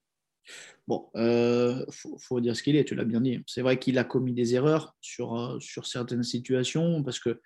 [0.86, 1.86] Bon, il
[2.18, 3.42] faut, dire ce qu'il est, tu l'as bien dit.
[3.46, 7.40] C'est vrai qu'il a commis des erreurs sur, sur certaines situations, parce que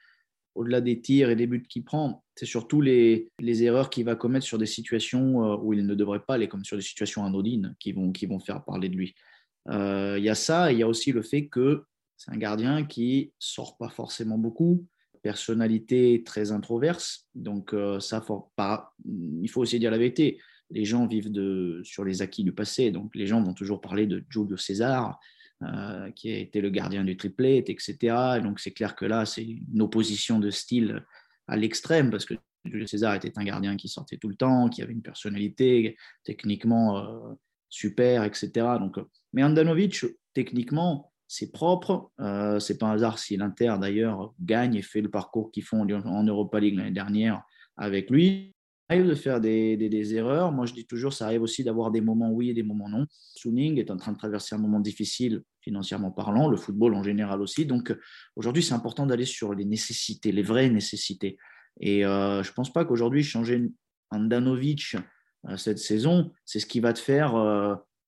[0.56, 4.16] au-delà des tirs et des buts qu'il prend, c'est surtout les, les erreurs qu'il va
[4.16, 7.76] commettre sur des situations où il ne devrait pas aller, comme sur des situations anodines
[7.78, 9.14] qui vont, qui vont faire parler de lui.
[9.68, 11.84] Il y a ça, il y a aussi le fait que
[12.16, 14.86] c'est un gardien qui sort pas forcément beaucoup,
[15.24, 17.26] personnalité très introverse.
[17.34, 18.22] Donc, euh, ça,
[19.06, 20.38] il faut aussi dire la vérité.
[20.70, 22.90] Les gens vivent de, sur les acquis du passé.
[22.90, 25.18] Donc, les gens vont toujours parler de Giulio César,
[25.62, 28.36] euh, qui a été le gardien du triplet, etc.
[28.36, 31.02] Et donc, c'est clair que là, c'est une opposition de style
[31.48, 32.34] à l'extrême, parce que
[32.66, 36.98] Giulio César était un gardien qui sortait tout le temps, qui avait une personnalité techniquement
[36.98, 37.34] euh,
[37.70, 38.50] super, etc.
[38.78, 38.98] Donc,
[39.32, 40.04] mais Andanovic,
[40.34, 42.10] techniquement, c'est propre.
[42.20, 45.86] Euh, c'est pas un hasard si l'Inter d'ailleurs gagne et fait le parcours qu'ils font
[45.86, 47.42] en Europa League l'année dernière
[47.76, 48.52] avec lui.
[48.88, 50.52] Ça arrive de faire des, des, erreurs.
[50.52, 53.06] Moi, je dis toujours, ça arrive aussi d'avoir des moments oui et des moments non.
[53.34, 57.40] Suning est en train de traverser un moment difficile financièrement parlant, le football en général
[57.40, 57.64] aussi.
[57.64, 57.96] Donc
[58.36, 61.38] aujourd'hui, c'est important d'aller sur les nécessités, les vraies nécessités.
[61.80, 63.72] Et je ne pense pas qu'aujourd'hui, changer
[64.10, 64.96] Andanovic
[65.56, 67.34] cette saison, c'est ce qui va te faire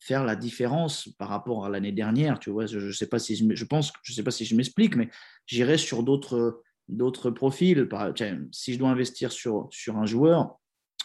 [0.07, 2.39] faire la différence par rapport à l'année dernière.
[2.39, 4.55] Tu vois, je, ne sais pas si je, je pense, je sais pas si je
[4.55, 5.11] m'explique, mais
[5.47, 7.89] j'irai sur d'autres d'autres profils.
[8.53, 10.59] si je dois investir sur, sur un joueur,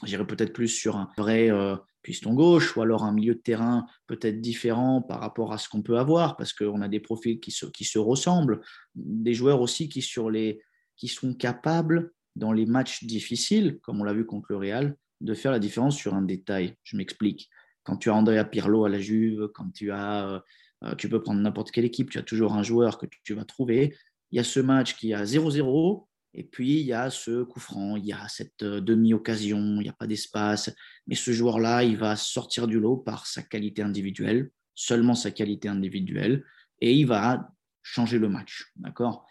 [0.04, 3.86] j'irai peut-être plus sur un vrai euh, piston gauche ou alors un milieu de terrain
[4.08, 7.52] peut-être différent par rapport à ce qu'on peut avoir parce qu'on a des profils qui
[7.52, 8.62] se, qui se ressemblent.
[8.96, 10.62] Des joueurs aussi qui, sur les,
[10.98, 15.34] qui sont capables dans les matchs difficiles, comme on l'a vu contre le Real, de
[15.34, 16.76] faire la différence sur un détail.
[16.84, 17.50] Je m'explique.
[17.84, 20.40] Quand tu as Andrea Pirlo à la Juve, quand tu as, euh,
[20.84, 23.46] euh, tu peux prendre n'importe quelle équipe, tu as toujours un joueur que tu vas
[23.46, 23.96] trouver
[24.32, 27.60] il y a ce match qui a 0-0, et puis il y a ce coup
[27.60, 30.74] franc, il y a cette euh, demi-occasion, il n'y a pas d'espace.
[31.08, 35.68] Mais ce joueur-là, il va sortir du lot par sa qualité individuelle, seulement sa qualité
[35.68, 36.46] individuelle,
[36.80, 37.50] et il va
[37.82, 38.72] changer le match.
[38.78, 39.28] D'accord?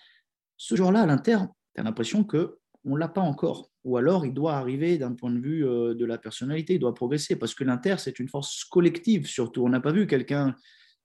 [0.59, 1.39] Ce joueur-là, à l'Inter,
[1.75, 2.25] tu as l'impression
[2.83, 3.71] qu'on ne l'a pas encore.
[3.85, 6.95] Ou alors, il doit arriver d'un point de vue euh, de la personnalité, il doit
[6.95, 9.65] progresser, parce que l'Inter, c'est une force collective surtout.
[9.65, 10.55] On n'a pas vu quelqu'un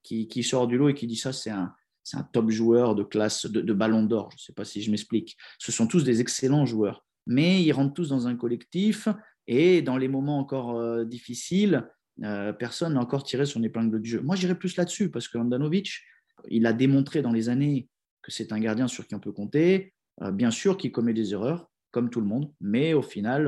[0.02, 1.72] qui, sort du lot et qui dit ça, c'est un,
[2.14, 4.30] un top joueur de classe de, ballon d'or.
[4.30, 5.36] Je ne sais pas si je m'explique.
[5.58, 9.08] Ce sont tous des excellents joueurs, mais ils rentrent tous dans un collectif
[9.46, 11.88] et dans les moments encore euh, difficiles,
[12.22, 14.20] euh, personne n'a encore tiré son épingle du jeu.
[14.20, 16.00] Moi, j'irais plus là-dessus parce que Andanovic,
[16.48, 17.88] il a démontré dans les années
[18.22, 19.94] que c'est un gardien sur qui on peut compter.
[20.22, 23.44] Euh, bien sûr qu'il commet des erreurs, comme tout le monde, mais au final,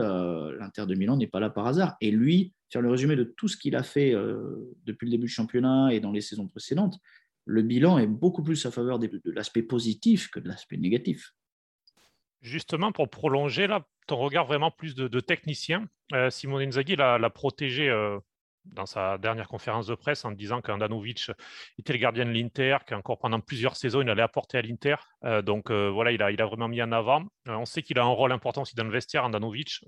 [0.59, 1.97] l'Inter de Milan n'est pas là par hasard.
[2.01, 4.14] Et lui, faire le résumé de tout ce qu'il a fait
[4.87, 6.99] depuis le début du championnat et dans les saisons précédentes,
[7.49, 11.33] le bilan est beaucoup plus à faveur de, l'aspect positif que de l'aspect négatif.
[12.43, 17.89] Justement, pour prolonger là, ton regard vraiment plus de, technicien, euh, Simone Inzaghi l'a protégé
[17.89, 18.19] euh,
[18.73, 21.31] dans sa dernière conférence de presse en disant qu'Andanovic
[21.79, 24.97] était le gardien de l'Inter, qu'encore pendant plusieurs saisons, il allait apporter à l'Inter.
[25.25, 27.25] Euh, donc euh, voilà, il a, il a vraiment mis en avant.
[27.49, 29.80] Euh, on sait qu'il a un rôle important aussi dans le vestiaire, Andanovic.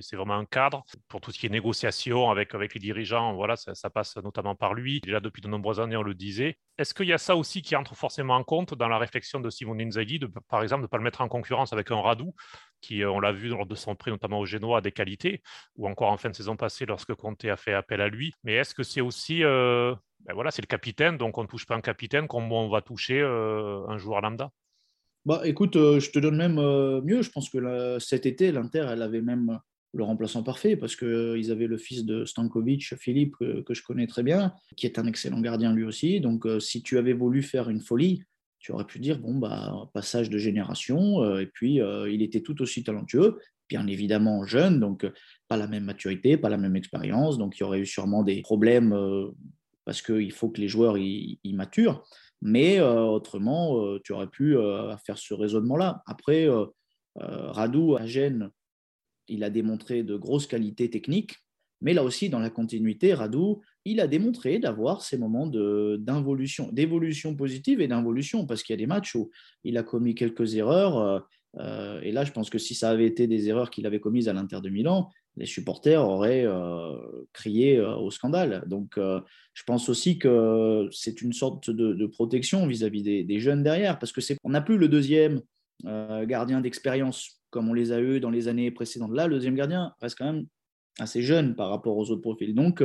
[0.00, 3.34] c'est vraiment un cadre pour tout ce qui est négociation avec, les dirigeants.
[3.34, 5.00] Voilà, ça, passe notamment par lui.
[5.02, 6.58] Il est là depuis de nombreuses années, on le disait.
[6.78, 9.50] Est-ce qu'il y a ça aussi qui entre forcément en compte dans la réflexion de
[9.50, 12.34] Simone Inzaghi, de, par exemple, de ne pas le mettre en concurrence avec un Radou,
[12.80, 15.42] qui, on l'a vu lors de son prix, notamment au Génois, a des qualités,
[15.76, 18.32] ou encore en fin de saison passée lorsque Conte a fait appel à lui.
[18.44, 19.98] Mais est-ce que c'est aussi, ben
[20.34, 23.20] voilà, c'est le capitaine, donc on ne touche pas un capitaine comme on va toucher
[23.22, 24.50] un joueur lambda?
[25.28, 27.20] Bah, écoute, euh, je te donne même euh, mieux.
[27.20, 29.58] Je pense que cet été, l'Inter, elle avait même
[29.92, 34.06] le remplaçant parfait parce qu'ils euh, avaient le fils de Stankovic, Philippe, que, je connais
[34.06, 36.20] très bien, qui est un excellent gardien lui aussi.
[36.20, 38.22] Donc, si tu avais voulu faire une folie,
[38.58, 41.38] tu aurais pu dire bon, bah, passage de génération.
[41.38, 41.78] et puis,
[42.10, 43.36] il était tout aussi talentueux,
[43.68, 45.06] bien évidemment jeune, donc
[45.46, 47.36] pas la même maturité, pas la même expérience.
[47.36, 48.96] Donc, il y aurait eu sûrement des problèmes
[49.84, 52.02] parce qu'il faut que les joueurs y maturent.
[52.40, 56.02] Mais euh, autrement, euh, tu aurais pu euh, faire ce raisonnement-là.
[56.06, 56.48] Après,
[57.16, 58.50] Radou à Gênes,
[59.26, 61.36] il a démontré de grosses qualités techniques,
[61.80, 67.34] mais là aussi, dans la continuité, Radou, il a démontré d'avoir ces moments d'involution, d'évolution
[67.34, 69.30] positive et d'involution, parce qu'il y a des matchs où
[69.64, 71.26] il a commis quelques erreurs.
[71.58, 74.32] et là, je pense que si ça avait été des erreurs qu'il avait commises à
[74.32, 76.96] l'Inter de Milan, les supporters auraient euh,
[77.32, 78.64] crié euh, au scandale.
[78.66, 79.20] Donc, euh,
[79.54, 84.20] je pense aussi que c'est une sorte de, protection vis-à-vis des, jeunes derrière, parce que
[84.20, 85.40] c'est, on n'a plus le deuxième
[85.84, 89.12] gardien d'expérience comme on les a eu dans les années précédentes.
[89.12, 90.46] Là, le deuxième gardien reste quand même
[90.98, 92.54] assez jeune par rapport aux autres profils.
[92.54, 92.82] Donc,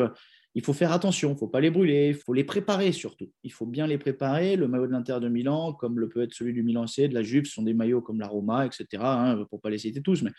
[0.56, 3.32] il faut faire attention, il ne faut pas les brûler, il faut les préparer surtout.
[3.44, 4.56] Il faut bien les préparer.
[4.56, 7.14] Le maillot de l'Inter de Milan, comme le peut être celui du Milan C, de
[7.16, 8.86] la Juve, ce sont des maillots comme la Roma, etc.
[9.04, 10.32] Hein, pour ne pas les citer tous, mais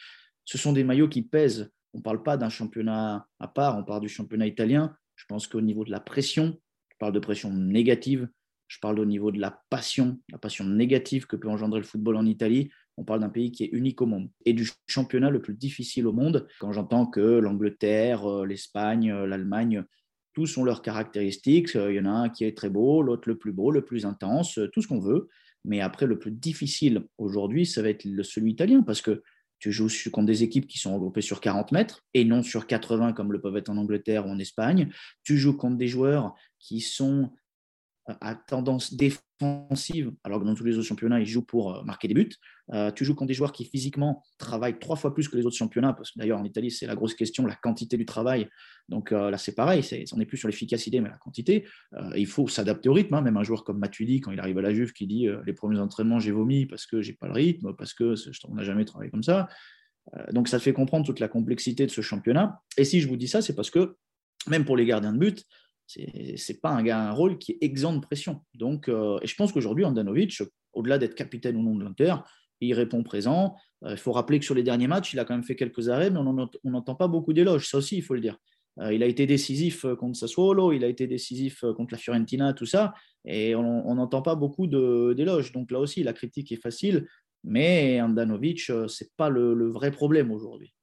[0.45, 3.85] ce sont des maillots qui pèsent on ne parle pas d'un championnat à part, on
[3.85, 4.97] parle du championnat italien.
[5.15, 6.59] Je pense qu'au niveau de la pression,
[6.91, 8.29] je parle de pression négative,
[8.67, 12.17] je parle au niveau de la passion, la passion négative que peut engendrer le football
[12.17, 12.71] en Italie.
[12.97, 16.07] On parle d'un pays qui est unique au monde et du championnat le plus difficile
[16.09, 16.49] au monde.
[16.59, 19.85] Quand j'entends que l'Angleterre, euh, l'Espagne, euh, l'Allemagne,
[20.33, 21.77] tous ont leurs caractéristiques.
[21.77, 23.85] Euh, il y en a un qui est très beau, l'autre le plus beau, le
[23.85, 25.29] plus intense, tout ce qu'on veut.
[25.65, 29.23] Mais après, le plus difficile aujourd'hui, ça va être celui italien parce que
[29.65, 33.15] tu joues contre des équipes qui sont regroupées sur 40 mètres et non sur 80
[33.15, 34.91] comme le peuvent être en Angleterre ou en Espagne.
[35.23, 37.31] Tu joues contre des joueurs qui sont
[38.07, 42.09] à tendance défensive, alors que dans tous les autres championnats, ils jouent pour euh, marquer
[42.09, 42.31] des buts.
[42.73, 45.57] Euh, tu joues contre des joueurs qui physiquement travaillent trois fois plus que les autres
[45.57, 48.49] championnats, parce que d'ailleurs en Italie, c'est la grosse question, la quantité du travail.
[48.89, 49.83] Donc euh, là, c'est pareil,
[50.13, 51.67] on n'est plus sur l'efficacité, mais la quantité.
[52.15, 53.15] il faut s'adapter au rythme.
[53.15, 53.23] Hein.
[53.23, 55.79] Même un joueur comme Matuidi, quand il arrive à la Juve, qui dit les premiers
[55.79, 58.15] entraînements, j'ai vomi parce que j'ai pas le rythme, parce que
[58.49, 59.49] on n'a jamais travaillé comme ça.
[60.33, 62.61] donc ça te fait comprendre toute la complexité de ce championnat.
[62.77, 63.97] Et si je vous dis ça, c'est parce que
[64.49, 65.47] même pour les gardiens de but,
[65.87, 68.43] C'est pas un, un, rôle qui est exempt de pression.
[68.55, 72.17] Donc, et je pense qu'aujourd'hui, Andanovic, au-delà d'être capitaine au nom de l'Inter,
[72.61, 73.57] il répond présent.
[73.87, 76.11] Il faut rappeler que sur les derniers matchs, il a quand même fait quelques arrêts,
[76.11, 77.69] mais on n'entend pas beaucoup d'éloges.
[77.69, 78.39] Ça aussi, il faut le dire.
[78.91, 82.95] il a été décisif contre Sassuolo, il a été décisif contre la Fiorentina, tout ça,
[83.27, 85.53] et on n'entend pas beaucoup d'éloges.
[85.53, 87.07] Donc là aussi, la critique est facile.
[87.45, 90.75] Mais Andanovic, euh, ce n'est pas le, vrai problème aujourd'hui.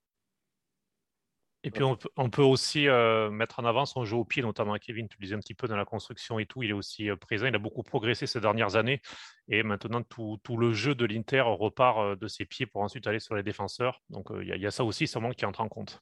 [1.63, 5.07] Et puis on peut, aussi euh, mettre en avant son jeu au pied, notamment Kevin,
[5.07, 7.15] tu le disais un petit peu dans la construction et tout, il est aussi euh,
[7.15, 8.99] présent, il a beaucoup progressé ces dernières années,
[9.47, 13.35] et maintenant tout, le jeu de l'Inter repart de ses pieds pour ensuite aller sur
[13.35, 16.01] les défenseurs, donc il y, a ça aussi sûrement qui entre en compte.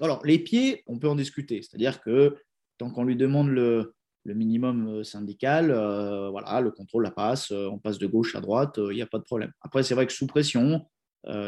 [0.00, 2.36] Alors les pieds, on peut en discuter, c'est-à-dire que
[2.78, 3.94] tant qu'on lui demande le,
[4.24, 8.34] le minimum euh, syndical, euh, voilà, le contrôle, la passe, euh, on passe de gauche
[8.36, 9.52] à droite, il n'y a pas de problème.
[9.60, 10.86] Après, c'est vrai que sous pression,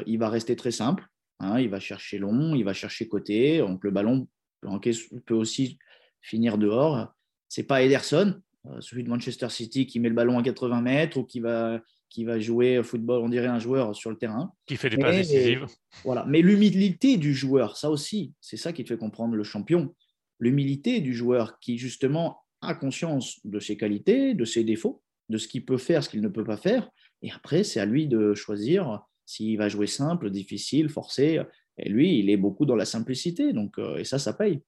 [0.06, 1.04] il va rester très simple.
[1.40, 3.58] Hein, il va chercher long, il va chercher côté.
[3.58, 4.28] Donc le ballon
[5.26, 5.78] peut aussi
[6.20, 7.12] finir dehors.
[7.48, 8.40] C'est pas Ederson,
[8.80, 12.24] celui de Manchester City, qui met le ballon à 80 mètres ou qui va, qui
[12.24, 14.52] va jouer au football, on dirait un joueur sur le terrain.
[14.66, 15.66] Qui fait des passes décisives.
[16.04, 16.24] Voilà.
[16.26, 19.94] Mais l'humilité du joueur, ça aussi, c'est ça qui te fait comprendre le champion.
[20.40, 25.48] L'humilité du joueur qui, justement, a conscience de ses qualités, de ses défauts, de ce
[25.48, 26.88] qu'il peut faire, ce qu'il ne peut pas faire.
[27.20, 31.40] Et après, c'est à lui de choisir s'il va jouer simple, difficile, forcé.
[31.78, 33.52] Et lui, il est beaucoup dans la simplicité.
[33.52, 34.62] Donc, euh, et ça, ça paye.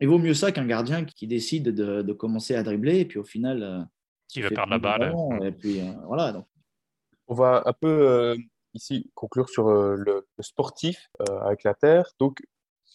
[0.00, 3.24] Il vaut mieux ça qu'un gardien qui décide de, commencer à dribbler et puis au
[3.24, 3.62] final.
[3.62, 3.82] Euh,
[4.28, 5.14] qui va perdre la balle.
[5.42, 6.32] et puis euh, voilà.
[6.32, 6.46] Donc.
[7.28, 8.36] On va un peu
[8.74, 11.10] ici conclure sur le, sportif
[11.40, 12.08] avec la Terre.
[12.20, 12.40] Donc,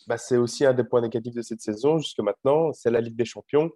[0.07, 2.71] bah, c'est aussi un des points négatifs de cette saison jusque maintenant.
[2.71, 3.71] C'est la Ligue des Champions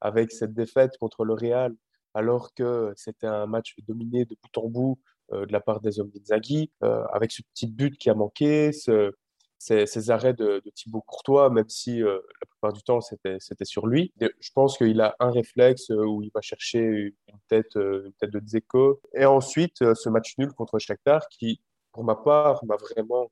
[0.00, 1.74] avec cette défaite contre le Real,
[2.14, 4.98] alors que c'était un match dominé de bout en bout
[5.32, 9.12] de la part des hommes d'Inzaghi, euh, avec ce petit but qui a manqué, ce,
[9.58, 14.12] ces, arrêts de, Thibaut Courtois, même si euh, la plupart du temps c'était sur lui.
[14.20, 18.40] Je pense qu'il a un réflexe où il va chercher une tête, une tête de
[18.40, 19.00] Dzeko.
[19.14, 21.60] Et ensuite, ce match nul contre Shakhtar qui,
[21.92, 23.30] pour ma part, m'a vraiment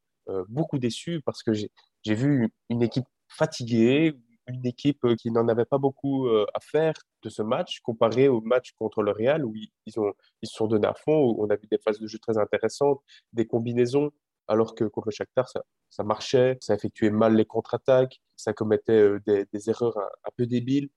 [0.49, 1.71] beaucoup déçu parce que j'ai
[2.15, 4.17] vu une équipe fatiguée,
[4.47, 6.95] une équipe euh, qui n'en avait pas beaucoup euh, à faire
[7.27, 10.01] de ce match, comparé au match contre le Real, où ils, se
[10.45, 13.01] sont donnés à fond, où on a vu des phases de jeu très intéressantes,
[13.33, 14.11] des combinaisons,
[14.49, 19.21] alors que contre le Shakhtar, ça, marchait, ça effectuait mal les contre-attaques, ça commettait euh,
[19.27, 20.89] des, erreurs un, peu débiles,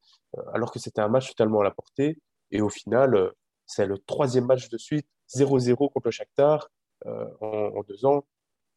[0.53, 2.19] alors que c'était un match totalement à la portée.
[2.51, 3.31] Et au final,
[3.65, 6.69] c'est le troisième match de suite, 0-0 contre le Shakhtar
[7.05, 8.25] en, deux ans,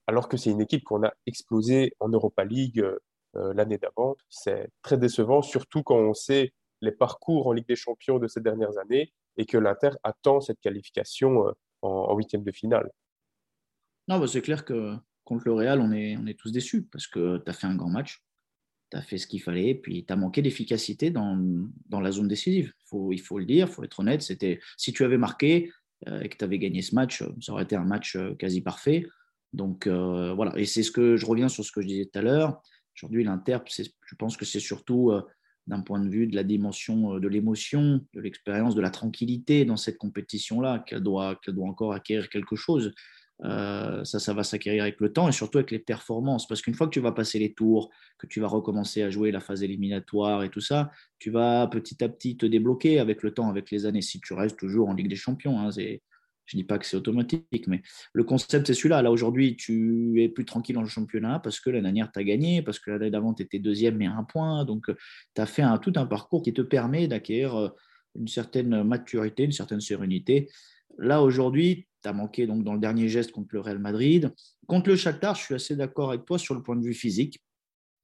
[0.07, 2.81] alors que c'est une équipe qu'on a explosée en Europa League
[3.37, 4.17] euh, l'année d'avant.
[4.29, 8.41] C'est très décevant, surtout quand on sait les parcours en Ligue des Champions de ces
[8.41, 12.91] dernières années et que l'Inter attend cette qualification euh, en huitième de finale.
[14.09, 17.51] Non, bah, c'est clair que contre le Real, on est, tous déçus parce que tu
[17.51, 18.23] as fait un grand match,
[18.91, 21.39] tu as fait ce qu'il fallait, puis tu as manqué d'efficacité dans,
[21.91, 22.73] la zone décisive.
[23.11, 24.23] Il faut le dire, il faut être honnête.
[24.23, 25.73] C'était, si tu avais marqué
[26.09, 29.07] euh, et que tu avais gagné ce match, ça aurait été un match quasi parfait.
[29.53, 32.23] Donc voilà, et c'est ce que je reviens sur ce que je disais tout à
[32.23, 32.63] l'heure.
[32.97, 35.23] Aujourd'hui, l'Interp, je pense que c'est surtout euh,
[35.67, 39.65] d'un point de vue de la dimension euh, de l'émotion, de l'expérience, de la tranquillité
[39.65, 42.93] dans cette compétition-là, qu'elle doit, doit encore acquérir quelque chose.
[43.45, 46.47] Euh, ça, ça va s'acquérir avec le temps et surtout avec les performances.
[46.47, 49.33] Parce qu'une fois que tu vas passer les tours, que tu vas recommencer à jouer
[49.33, 53.33] la phase éliminatoire et tout ça, tu vas petit à petit te débloquer avec le
[53.33, 55.59] temps, avec les années, si tu restes toujours en Ligue des Champions.
[55.59, 55.71] Hein,
[56.47, 57.83] je ne dis pas que c'est automatique, mais
[58.13, 59.03] le concept, c'est celui-là.
[59.03, 62.25] Là, aujourd'hui, tu es plus tranquille dans le championnat parce que l'année dernière, tu as
[62.25, 64.65] gagné, parce que l'année d'avant, tu étais deuxième, mais un point.
[64.65, 64.87] Donc,
[65.35, 67.69] tu as fait tout un parcours qui te permet d'acquérir euh,
[68.17, 70.51] une certaine maturité, une certaine sérénité.
[70.99, 74.33] Là, aujourd'hui, tu as manqué donc, dans le dernier geste contre le Real Madrid.
[74.67, 77.41] Contre le Shakhtar, je suis assez d'accord avec toi sur le point de vue physique.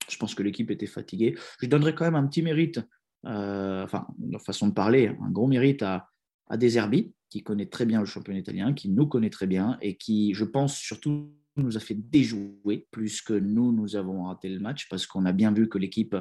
[0.09, 1.35] Je pense que l'équipe était fatiguée.
[1.61, 2.79] Je donnerais quand même un petit mérite,
[3.25, 6.07] euh, enfin, de façon de parler, un gros mérite à,
[6.47, 9.97] à Deserbi, qui connaît très bien le championnat italien, qui nous connaît très bien et
[9.97, 11.29] qui, je pense, surtout
[11.63, 15.31] nous a fait déjouer plus que nous, nous avons raté le match parce qu'on a
[15.31, 16.15] bien vu que l'équipe,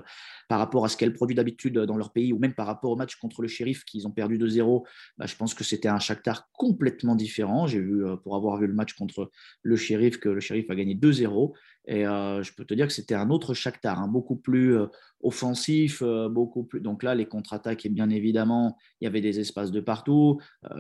[0.49, 2.97] par rapport à ce qu'elle produit d'habitude dans leur pays ou même par rapport au
[2.97, 4.85] match contre le shérif qu'ils ont perdu 2-0,
[5.17, 7.67] bah, je pense que c'était un Shakhtar complètement différent.
[7.67, 9.31] J'ai vu, euh, pour avoir vu le match contre
[9.63, 11.53] le shérif, que le shérif a gagné 2-0
[11.89, 14.87] et euh, je peux te dire que c'était un autre Shakhtar, hein, beaucoup plus euh,
[15.23, 16.81] offensif, euh, beaucoup plus.
[16.81, 20.39] Donc là, les contre-attaques, et bien évidemment, il y avait des espaces de partout.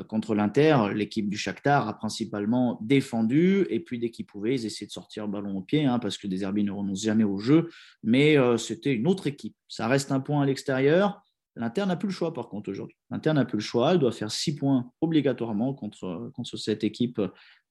[0.08, 4.86] contre l'Inter, l'équipe du Shakhtar a principalement défendu, et puis dès qu'ils pouvaient, ils essayaient
[4.86, 7.38] de sortir le ballon au pied, hein, parce que des Deserbi ne renoncent jamais au
[7.38, 7.70] jeu.
[8.02, 9.56] Mais c'était une autre équipe.
[9.66, 11.22] Ça reste un point à l'extérieur.
[11.56, 12.96] L'Inter n'a plus le choix, par contre, aujourd'hui.
[13.10, 13.92] L'Inter n'a plus le choix.
[13.92, 17.20] Elle doit faire six points obligatoirement contre, contre cette équipe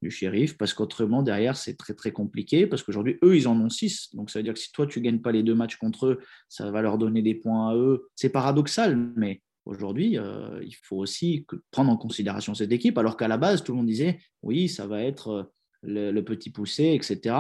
[0.02, 3.70] du shérif, parce qu'autrement, derrière, c'est très très compliqué, parce qu'aujourd'hui, eux, ils en ont
[3.70, 4.14] six.
[4.16, 6.08] Donc ça veut dire que si toi, tu ne gagnes pas les deux matchs contre
[6.08, 6.20] eux,
[6.50, 8.08] ça va leur donner des points à eux.
[8.16, 13.28] C'est paradoxal, mais aujourd'hui, euh, il faut aussi prendre en considération cette équipe, alors qu'à
[13.28, 15.44] la base, tout le monde disait, oui, ça va être euh,
[15.84, 17.36] le, petit poussé, etc.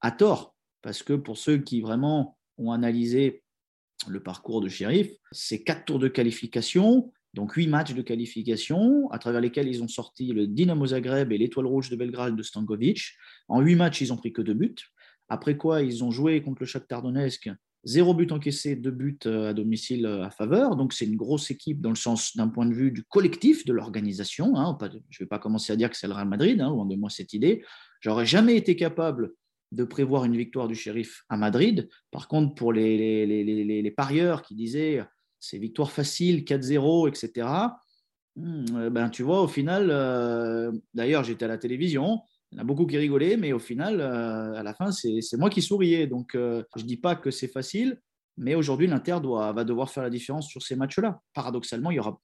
[0.00, 3.42] À tort, parce que pour ceux qui vraiment ont analysé
[4.08, 9.18] le parcours de Sheriff, c'est quatre tours de qualification, donc huit matchs de qualification, à
[9.18, 13.12] travers lesquels ils ont sorti le Dynamo Zagreb et l'Étoile Rouge de Belgrade de Stankovic.
[13.48, 14.74] En huit matchs, ils ont pris que deux buts.
[15.28, 17.50] Après quoi, ils ont joué contre le Shakhtar Donetsk,
[17.84, 20.76] zéro but encaissé, deux buts euh, à domicile euh, à faveur.
[20.76, 23.72] Donc c'est une grosse équipe dans le sens d'un point de vue du collectif, de
[23.72, 24.56] l'organisation.
[24.56, 24.76] Hein.
[24.80, 26.96] Je ne vais pas commencer à dire que c'est le Real Madrid, hein, loin de
[26.96, 27.64] moi cette idée.
[28.00, 29.32] J'aurais jamais été capable
[29.72, 31.88] de prévoir une victoire du shérif à Madrid.
[32.10, 35.04] Par contre, pour les, les, parieurs qui disaient
[35.40, 37.48] c'est victoire facile, 4-0, etc.,
[38.36, 42.20] hmm, ben, tu vois, au final, euh, d'ailleurs, j'étais à la télévision,
[42.52, 45.36] il y en a beaucoup qui rigolaient, mais au final, euh, à la fin, c'est
[45.36, 46.06] moi qui souriais.
[46.06, 48.00] Donc, euh, je ne dis pas que c'est facile,
[48.36, 51.20] mais aujourd'hui, l'Inter va devoir faire la différence sur ces matchs-là.
[51.34, 52.20] Paradoxalement, il y aura,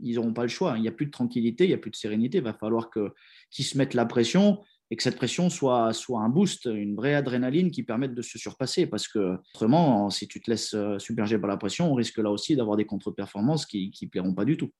[0.00, 0.74] ils n'auront pas le choix.
[0.76, 2.38] Il n'y a plus de tranquillité, il n'y a plus de sérénité.
[2.38, 4.60] Il va falloir qu'ils se mettent la pression
[4.94, 8.38] et que cette pression soit, soit un boost, une vraie adrénaline qui permette de se
[8.38, 8.86] surpasser.
[8.86, 12.30] Parce que autrement, si tu te laisses euh, submerger par la pression, on risque là
[12.30, 14.70] aussi d'avoir des contre-performances qui ne plairont pas du tout.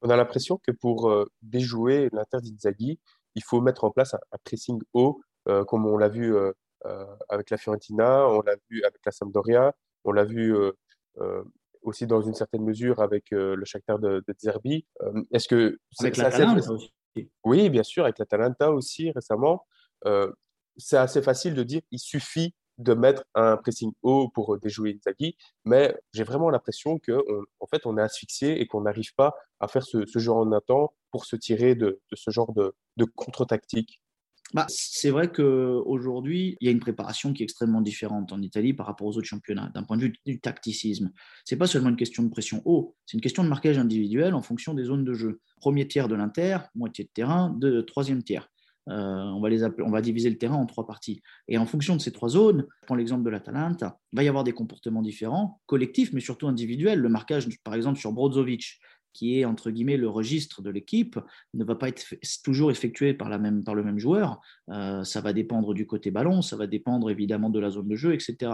[0.00, 2.98] On a l'impression que pour euh, déjouer l'Inter d'Inzaghi,
[3.34, 6.34] il faut mettre en place un, pressing haut, euh, comme on l'a vu
[7.28, 9.74] avec la Fiorentina, on l'a vu avec la Sampdoria,
[10.04, 10.56] on l'a vu
[11.82, 14.86] aussi dans une certaine mesure avec le Shakhtar de, de Zerbi.
[15.30, 16.90] Est-ce que avec la aussi.
[17.44, 19.66] Oui, bien sûr, avec l'Atalanta aussi récemment.
[20.06, 20.32] Euh,
[20.76, 25.36] c'est assez facile de dire il suffit de mettre un pressing haut pour déjouer Inzaghi,
[25.64, 27.22] mais j'ai vraiment l'impression qu'en
[27.60, 30.88] en fait, on est asphyxié et qu'on n'arrive pas à faire ce, ce, genre en
[31.10, 32.74] pour se tirer de, ce genre de,
[33.14, 34.00] contre-tactique.
[34.54, 38.74] Bah, c'est vrai qu'aujourd'hui, il y a une préparation qui est extrêmement différente en Italie
[38.74, 41.10] par rapport aux autres championnats, d'un point de vue du tacticisme.
[41.44, 44.34] Ce n'est pas seulement une question de pression haut, c'est une question de marquage individuel
[44.34, 45.40] en fonction des zones de jeu.
[45.56, 48.48] Premier tiers de l'Inter, moitié de terrain, de troisième tiers.
[48.88, 49.48] Euh, on, va
[49.80, 51.20] on va diviser le terrain en trois parties.
[51.48, 54.28] Et en fonction de ces trois zones, je prends l'exemple de l'Atalanta, il va y
[54.28, 57.00] avoir des comportements différents, collectifs, mais surtout individuels.
[57.00, 58.78] Le marquage, par exemple, sur Brozovic,
[59.16, 61.18] qui est entre guillemets le registre de l'équipe,
[61.54, 62.04] ne va pas être
[62.44, 64.40] toujours effectué par, la même, par le même joueur.
[64.68, 67.96] Euh, ça va dépendre du côté ballon, ça va dépendre évidemment de la zone de
[67.96, 68.52] jeu, etc.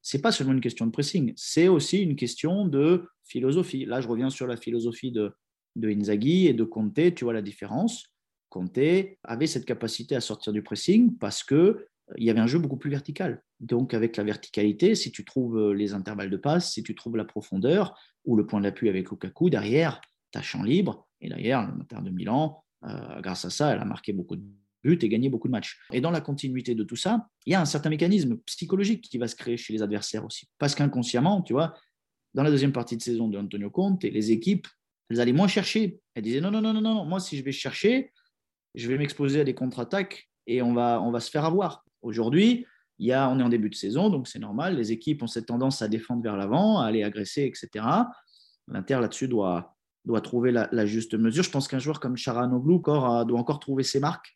[0.00, 3.84] C'est pas seulement une question de pressing, c'est aussi une question de philosophie.
[3.84, 5.32] Là, je reviens sur la philosophie de,
[5.76, 7.14] de Inzaghi et de Conte.
[7.14, 8.06] Tu vois la différence.
[8.48, 8.78] Conte
[9.24, 11.86] avait cette capacité à sortir du pressing parce que
[12.16, 13.42] il y avait un jeu beaucoup plus vertical.
[13.60, 17.16] Donc, avec la verticalité, si tu trouves euh, les intervalles de passe, si tu trouves
[17.16, 20.00] la profondeur ou le point d'appui avec Lukaku, derrière,
[20.32, 21.08] tu as champ libre.
[21.20, 24.42] Et derrière, l'Inter de Milan, euh, grâce à ça, elle a marqué beaucoup de
[24.84, 25.78] buts et gagné beaucoup de matchs.
[25.92, 29.18] Et dans la continuité de tout ça, il y a un certain mécanisme psychologique qui
[29.18, 30.48] va se créer chez les adversaires aussi.
[30.58, 31.74] Parce qu'inconsciemment, tu vois,
[32.34, 34.68] dans la deuxième partie de saison de Antonio Conte, les équipes,
[35.10, 35.98] elles allaient moins chercher.
[36.14, 38.12] Elles disaient non, non, non, non, non, moi, si je vais chercher,
[38.74, 41.84] je vais m'exposer à des contre-attaques et on va, on va se faire avoir.
[42.02, 42.66] Aujourd'hui,
[42.98, 44.76] il y a, on est en début de saison, donc c'est normal.
[44.76, 47.84] Les équipes ont cette tendance à défendre vers l'avant, à aller agresser, etc.
[48.66, 51.44] L'Inter là-dessus doit, doit trouver la, juste mesure.
[51.44, 54.34] Je pense qu'un joueur comme Charanoglu doit encore trouver ses marques.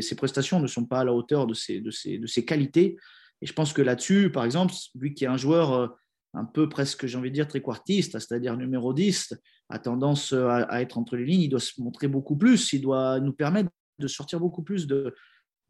[0.00, 2.96] ses prestations ne sont pas à la hauteur de ses, de ses, de ses qualités.
[3.42, 5.88] Et je pense que là-dessus, par exemple, lui qui est un joueur euh,
[6.34, 9.34] un peu presque, j'ai envie de dire, tréquartiste, c'est-à-dire numéro 10,
[9.68, 12.82] a tendance à, à, être entre les lignes, il doit se montrer beaucoup plus, il
[12.82, 15.14] doit nous permettre de sortir beaucoup plus de,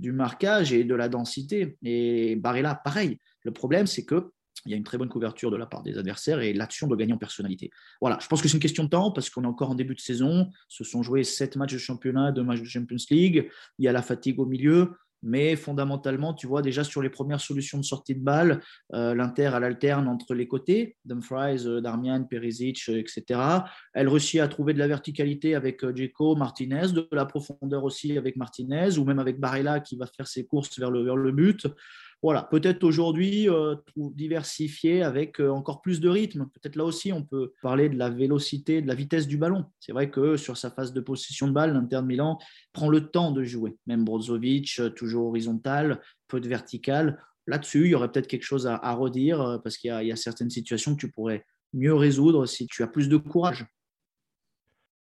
[0.01, 1.76] du marquage et de la densité.
[1.82, 3.18] Et Barella, pareil.
[3.42, 4.32] Le problème, c'est que
[4.66, 6.96] il y a une très bonne couverture de la part des adversaires et l'action doit
[6.96, 7.70] gagner en personnalité.
[8.01, 9.94] Voilà, je pense que c'est une question de temps parce qu'on est encore en début
[9.94, 10.51] de saison.
[10.68, 13.48] Se sont joués sept matchs de championnat, deux matchs de Champions League.
[13.78, 14.92] Il y a la fatigue au milieu.
[15.23, 18.61] Mais fondamentalement, tu vois déjà sur les premières solutions de sortie de balle,
[18.95, 23.41] euh, l'Inter, elle alterne entre les côtés, Dumfries, euh, Darmian, Perisic, euh, etc.
[23.93, 28.37] Elle réussit à trouver de la verticalité avec Djeko, Martinez, de la profondeur aussi avec
[28.37, 31.66] Martinez, ou même avec Barella qui va faire ses courses vers le, vers le but
[32.23, 36.51] voilà, peut-être aujourd'hui euh, diversifier avec euh, encore plus de rythme.
[36.53, 39.64] Peut-être là aussi, on peut parler de la vélocité, de la vitesse du ballon.
[39.81, 42.39] C'est vrai que sur sa phase de possession de balle, l'Inter Milan
[42.75, 43.79] prend le temps de jouer.
[43.87, 47.23] Même Brozovic, euh, toujours horizontal, peu de vertical.
[47.47, 50.95] Là-dessus, il y aurait peut-être quelque chose à, redire parce qu'il y, a certaines situations
[50.95, 53.66] que tu pourrais mieux résoudre si tu as plus de courage.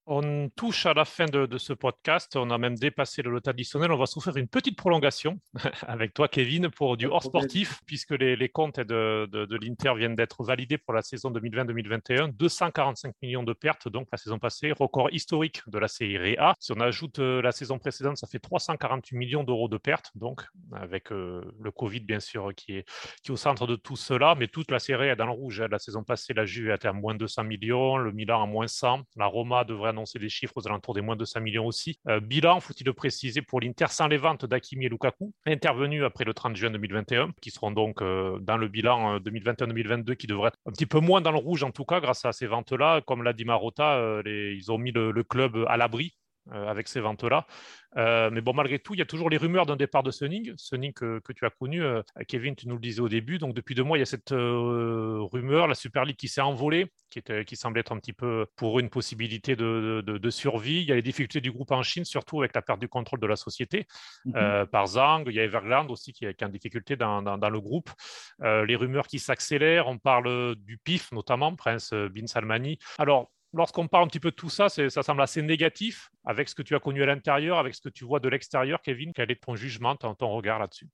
[0.07, 2.35] On touche à la fin de, ce podcast.
[2.35, 3.91] On a même dépassé le lot additionnel.
[3.91, 5.39] On va s'offrir une petite prolongation
[5.87, 10.43] avec toi, Kevin, pour du hors sportif, puisque les, comptes de, de l'Inter viennent d'être
[10.43, 12.33] validés pour la saison 2020-2021.
[12.33, 16.53] 245 millions de pertes, donc la saison passée, record historique de la Serie A.
[16.59, 20.43] Si on ajoute euh, la saison précédente, ça fait 348 millions d'euros de pertes, donc
[20.71, 22.85] avec euh, le Covid, bien sûr, qui est,
[23.23, 24.35] qui est au centre de tout cela.
[24.35, 25.61] Mais toute la Serie est dans le rouge.
[25.61, 25.67] Hein.
[25.71, 29.01] La saison passée, la Juve était à moins 200 millions, le Milan à moins 100,
[29.15, 31.99] la Roma devrait annoncer des chiffres aux alentours des moins de 5 millions aussi.
[32.07, 36.25] Euh, bilan, faut-il le préciser, pour l'Inter sans les ventes d'Akimi et Lukaku, intervenus après
[36.25, 40.49] le 30 juin 2021, qui seront donc euh, dans le bilan 2021-2022, euh, qui devrait
[40.49, 43.01] être un petit peu moins dans le rouge en tout cas grâce à ces ventes-là.
[43.01, 46.13] Comme l'a dit Marotta, ils ont mis le club à l'abri
[46.51, 47.45] avec ces ventes-là.
[47.97, 50.53] Euh, mais bon, malgré tout, il y a toujours les rumeurs d'un départ de Sunning,
[50.57, 53.37] Sunning que, tu as connu, euh, Kevin, tu nous le disais au début.
[53.37, 56.41] Donc depuis deux mois, il y a cette euh, rumeur, la Super League qui s'est
[56.41, 60.29] envolée, qui, était, qui semblait être un petit peu pour eux une possibilité de, de,
[60.29, 60.81] survie.
[60.81, 63.19] Il y a les difficultés du groupe en Chine, surtout avec la perte du contrôle
[63.19, 63.87] de la société
[64.25, 64.65] mhm.
[64.67, 65.23] par Zhang.
[65.27, 67.89] Il y a Evergrande aussi qui, qui a une difficulté dans, dans, le groupe.
[68.41, 72.79] les rumeurs qui s'accélèrent, on parle du PIF notamment, Prince Bin Salmani.
[72.97, 76.55] Alors, lorsqu'on parle un petit peu de tout ça, ça semble assez négatif avec ce
[76.55, 78.81] que tu as connu à l'intérieur, avec ce que tu vois de l'extérieur.
[78.81, 80.87] Kevin, quel est ton jugement, ton, ton regard là-dessus?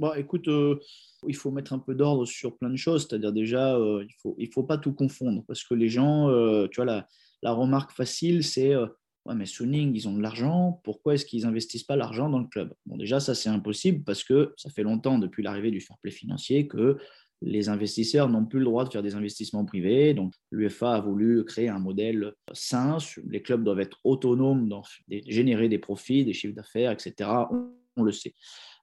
[0.00, 0.80] Bon, écoute, euh,
[1.26, 3.06] il faut mettre un peu d'ordre sur plein de choses.
[3.08, 6.28] C'est-à-dire déjà, euh, il ne faut, il faut pas tout confondre parce que les gens,
[6.28, 7.06] euh, tu vois, la,
[7.42, 8.74] la remarque facile, c'est
[9.26, 12.46] Ouais, mais Suning, ils ont de l'argent, pourquoi est-ce qu'ils n'investissent pas l'argent dans le
[12.46, 12.74] club?
[12.84, 16.10] Bon, déjà, ça, c'est impossible parce que ça fait longtemps, depuis l'arrivée du fair play
[16.10, 16.98] financier, que
[17.44, 20.14] les investisseurs n'ont plus le droit de faire des investissements privés.
[20.14, 22.98] Donc, l'UFA a voulu créer un modèle sain.
[23.28, 27.30] Les clubs doivent être autonomes, dans, générer des profits, des chiffres d'affaires, etc.
[27.96, 28.34] On, le sait.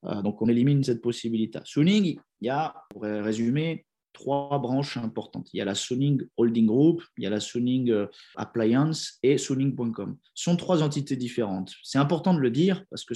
[0.06, 1.60] Euh, donc, on élimine cette possibilité.
[1.64, 5.50] Suning, il y a, pour résumer, trois branches importantes.
[5.54, 9.38] Il y a la Suning Holding Group, il y a la Suning euh, Appliance et
[9.38, 10.18] Suning.com.
[10.34, 11.74] Ce sont trois entités différentes.
[11.84, 13.14] C'est important de le dire parce que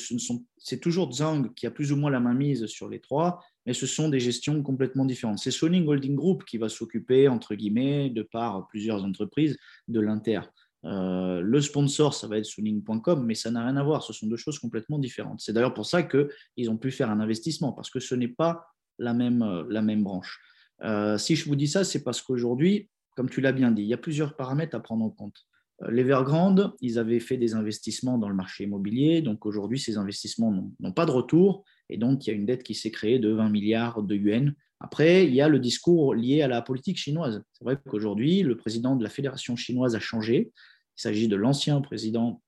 [0.58, 3.74] c'est toujours Zhang qui a plus ou moins la main mise sur les trois, mais
[3.74, 5.40] ce sont des gestions complètement différentes.
[5.40, 10.42] C'est Suning Holding Group qui va s'occuper, entre guillemets, de par plusieurs entreprises, de l'Inter.
[10.86, 14.04] Euh, le sponsor, ça va être Suning.com, mais ça n'a rien à voir.
[14.04, 15.42] Ce sont deux choses complètement différentes.
[15.42, 18.68] C'est d'ailleurs pour ça qu'ils ont pu faire un investissement, parce que ce n'est pas
[19.00, 20.40] la même, euh, la même branche.
[20.84, 23.88] Euh, si je vous dis ça, c'est parce qu'aujourd'hui, comme tu l'as bien dit, il
[23.88, 25.46] y a plusieurs paramètres à prendre en compte.
[25.84, 30.72] Euh, l'Evergrande, ils avaient fait des investissements dans le marché immobilier, donc aujourd'hui, ces investissements
[30.80, 33.30] n'ont pas de retour, et donc il y a une dette qui s'est créée de
[33.30, 34.54] 20 milliards de yuan.
[34.80, 37.42] Après, il y a le discours lié à la politique chinoise.
[37.54, 40.52] C'est vrai qu'aujourd'hui, le président de la Fédération chinoise a changé.
[40.98, 42.42] Il s'agit de l'ancien président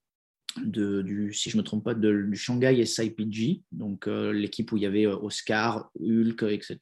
[0.64, 4.78] de, du, si je me trompe pas, de, du Shanghai SIPG, donc euh, l'équipe où
[4.78, 6.78] il y avait euh, Oscar, Hulk, etc.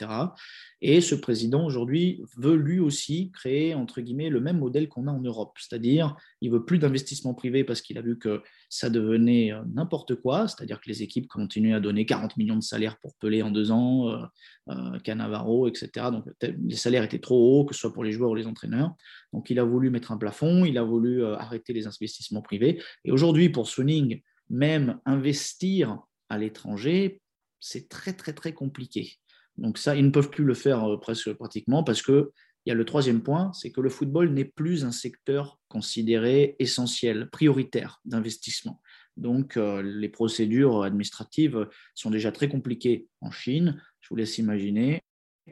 [0.82, 5.11] Et ce président aujourd'hui veut lui aussi créer, entre guillemets, le même modèle qu'on a
[5.11, 9.51] en Europe, c'est-à-dire il veut plus d'investissement privé parce qu'il a vu que ça devenait
[9.51, 13.15] euh, n'importe quoi, c'est-à-dire que les équipes continuaient à donner 40 millions de salaires pour
[13.15, 14.28] Pelé en deux ans,
[14.69, 16.07] euh, Canavaro, etc.
[16.11, 18.95] Donc les salaires étaient trop hauts, que ce soit pour les joueurs ou les entraîneurs.
[19.36, 22.81] Donc il a voulu mettre un plafond, il a voulu arrêter les investissements privés.
[23.03, 27.19] Et aujourd'hui, pour Suning, même investir à l'étranger,
[27.59, 29.17] c'est très très très compliqué.
[29.57, 32.31] Donc ça, ils ne peuvent plus le faire presque pratiquement parce que
[32.65, 36.55] il y a le troisième point, c'est que le football n'est plus un secteur considéré
[36.59, 38.81] essentiel, prioritaire d'investissement.
[39.17, 45.03] Donc, euh, les procédures administratives sont déjà très compliquées en Chine, je vous laisse imaginer.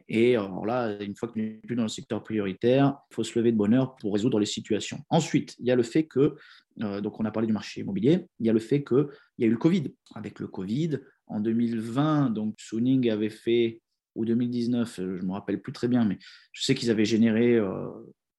[0.08, 3.38] Et alors là, une fois que n'est plus dans le secteur prioritaire, il faut se
[3.38, 5.00] lever de bonheur pour résoudre les situations.
[5.10, 6.36] Ensuite, il y a le fait que,
[6.82, 9.44] euh, donc on a parlé du marché immobilier, il y a le fait qu'il y
[9.44, 9.94] a eu le Covid.
[10.16, 13.82] Avec le Covid, en 2020, donc Suning avait fait
[14.16, 16.18] ou 2019, euh, je ne me rappelle plus très bien, mais
[16.52, 17.60] je sais qu'ils avaient généré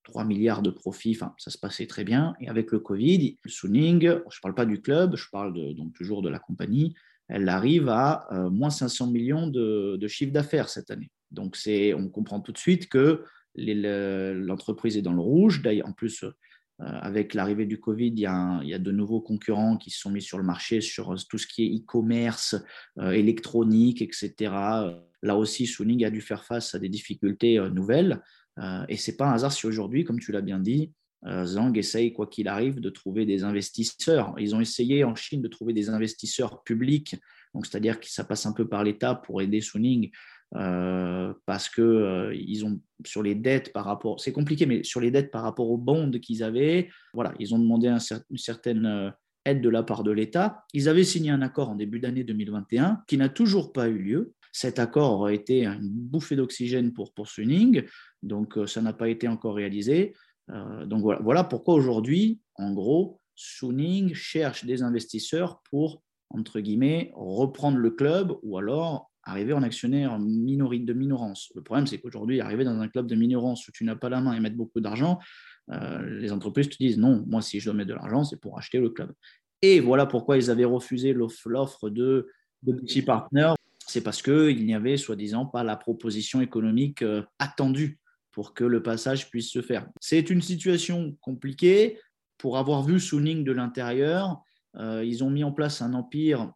[0.04, 2.34] 3 euh, milliards de profits, enfin, ça se passait très bien.
[2.40, 6.22] Et avec le Covid, Suning, je ne parle pas du club, je parle donc toujours
[6.22, 6.94] de la compagnie,
[7.28, 11.10] elle arrive à euh, moins 500 millions de, de chiffre d'affaires cette année.
[11.30, 13.24] Donc, on comprend tout de suite que
[13.56, 15.62] l'entreprise est dans le rouge.
[15.62, 16.24] D'ailleurs, en plus,
[16.80, 20.22] euh, avec l'arrivée du Covid, il y, a de nouveaux concurrents qui se sont mis
[20.22, 22.56] sur le marché sur euh, tout ce qui est e-commerce,
[22.98, 24.34] euh, électronique, etc.
[25.22, 28.20] Là aussi, Suning a dû faire face à des difficultés nouvelles.
[28.88, 30.92] et ce n'est pas un hasard si aujourd'hui, comme tu l'as bien dit,
[31.44, 34.34] Zhang essaye, quoi qu'il arrive, de trouver des investisseurs.
[34.38, 37.16] Ils ont essayé en Chine de trouver des investisseurs publics,
[37.54, 40.10] donc c'est-à-dire que ça passe un peu par l'État pour aider Suning
[40.56, 45.00] euh, parce que euh, ils ont sur les dettes par rapport, c'est compliqué, mais sur
[45.00, 49.10] les dettes par rapport aux bonds qu'ils avaient, voilà, ils ont demandé une certaine euh,
[49.44, 50.64] aide de la part de l'État.
[50.72, 54.34] Ils avaient signé un accord en début d'année 2021 qui n'a toujours pas eu lieu.
[54.52, 57.82] Cet accord aurait été une bouffée d'oxygène pour, pour Suning,
[58.22, 60.14] donc ça n'a pas été encore réalisé.
[60.48, 67.78] donc voilà, voilà pourquoi aujourd'hui, en gros, Suning cherche des investisseurs pour, entre guillemets, reprendre
[67.78, 71.50] le club ou alors arriver en actionnaire minorité de minorance.
[71.54, 74.20] Le problème, c'est qu'aujourd'hui, arriver dans un club de minorance où tu n'as pas la
[74.20, 75.18] main et mettre beaucoup d'argent,
[75.70, 78.58] euh, les entreprises te disent non, moi, si je dois mettre de l'argent, c'est pour
[78.58, 79.12] acheter le club.
[79.62, 82.28] Et voilà pourquoi ils avaient refusé l'offre de,
[82.62, 83.52] de Petit Partner.
[83.86, 87.98] C'est parce qu'il n'y avait, soi-disant, pas la proposition économique euh, attendue
[88.32, 89.86] pour que le passage puisse se faire.
[90.00, 91.98] C'est une situation compliquée.
[92.36, 94.42] Pour avoir vu Suning de l'intérieur,
[94.76, 96.52] euh, ils ont mis en place un empire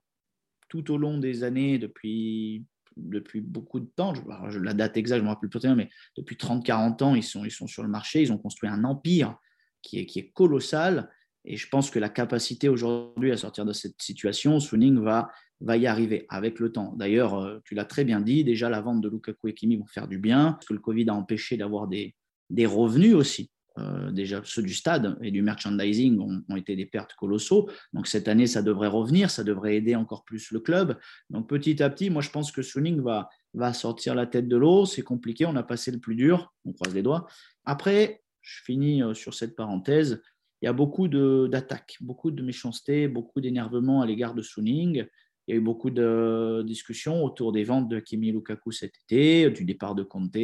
[0.69, 2.65] tout au long des années, depuis,
[2.97, 5.89] depuis beaucoup de temps, je, la date exacte, je ne me rappelle plus bien, mais
[6.17, 9.37] depuis 30-40 ans, ils sont, ils sont sur le marché, ils ont construit un empire
[9.83, 11.11] qui est, qui est colossal.
[11.45, 15.77] Et je pense que la capacité aujourd'hui à sortir de cette situation, Suning va, va
[15.77, 16.95] y arriver avec le temps.
[16.97, 19.87] D'ailleurs, euh, tu l'as très bien dit, déjà la vente de Lukaku et Kimi vont
[19.87, 22.15] faire du bien, parce que le Covid a empêché d'avoir des,
[22.51, 23.51] des revenus aussi.
[23.79, 27.69] Euh, déjà ceux du stade et du merchandising ont, été des pertes colossaux.
[27.93, 30.99] Donc cette année, ça devrait revenir, ça devrait aider encore plus le club.
[31.31, 34.57] Donc petit à petit, moi je pense que Suning va, va sortir la tête de
[34.57, 34.87] l'eau.
[34.87, 37.27] C'est compliqué, on a passé le plus dur, on croise les doigts.
[37.65, 40.23] Après, je finis euh, sur cette parenthèse.
[40.61, 45.07] Il y a beaucoup d'attaques, beaucoup de méchanceté, beaucoup d'énervement à l'égard de Suning.
[45.47, 49.51] Il y a eu beaucoup de discussions autour des ventes de Kimi Lukaku cet été,
[49.51, 50.37] du départ de Conte.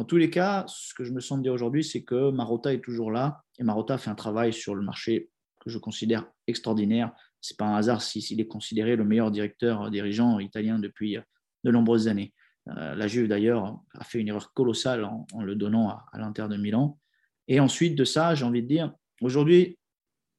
[0.00, 2.72] En tous les cas, ce que je me sens de dire aujourd'hui, c'est que Marotta
[2.72, 5.28] est toujours là et Marotta fait un travail sur le marché
[5.58, 7.12] que je considère extraordinaire.
[7.42, 11.18] Ce n'est pas un hasard s'il est considéré le meilleur directeur euh, dirigeant italien depuis
[11.18, 11.20] euh,
[11.64, 12.32] de nombreuses années.
[12.68, 16.56] Euh, la Juve, d'ailleurs, a fait une erreur colossale en, le donnant à, l'Inter de
[16.56, 16.98] Milan.
[17.46, 19.78] Et ensuite de ça, j'ai envie de dire, aujourd'hui,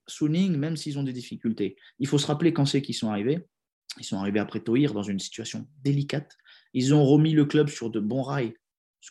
[0.07, 3.45] Suning, même s'ils ont des difficultés, il faut se rappeler quand c'est qu'ils sont arrivés.
[3.99, 6.35] Ils sont arrivés après Toir dans une situation délicate.
[6.73, 8.55] Ils ont remis le club sur de bons rails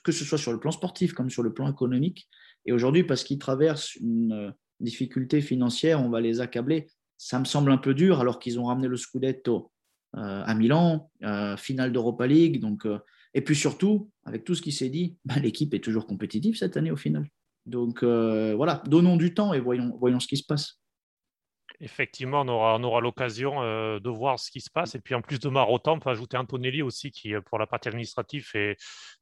[0.04, 2.28] que ce soit sur le plan sportif comme sur le plan économique.
[2.66, 6.88] Et aujourd'hui, parce qu'ils traversent une euh, difficulté financière, on va les accabler.
[7.16, 9.72] Ça me semble un peu dur alors qu'ils ont ramené le Scudetto
[10.16, 12.60] euh, à Milan, euh, finale d'Europa League.
[12.60, 12.86] Donc,
[13.34, 16.76] et puis surtout, avec tout ce qui s'est dit, bah, l'équipe est toujours compétitive cette
[16.76, 17.26] année au final.
[17.66, 20.79] Donc voilà, donnons du temps et voyons, voyons ce qui se passe.
[21.82, 24.94] Effectivement, on aura, on aura l'occasion euh, de voir ce qui se passe.
[24.94, 27.66] Et puis en plus de Marotan, on peut ajouter Antonelli aussi, qui euh, pour la
[27.66, 28.76] partie administrative fait,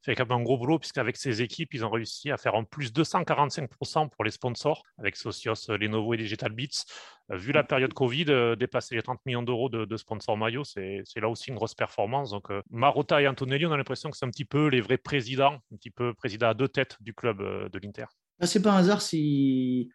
[0.05, 2.91] quand même un gros boulot, puisqu'avec ses équipes, ils ont réussi à faire en plus
[2.91, 6.83] 245% pour les sponsors, avec Socios, euh, Lenovo et Digital Beats.
[7.29, 8.25] vu la période Covid,
[8.57, 12.31] dépasser les 30 millions d'euros de, sponsors maillot, c'est là aussi une grosse performance.
[12.31, 15.59] Donc Marotta et Antonelli, on a l'impression que c'est un petit peu les vrais présidents,
[15.71, 18.05] un petit peu président à deux têtes du club de l'Inter.
[18.39, 19.87] Bah, c'est pas un hasard s'ils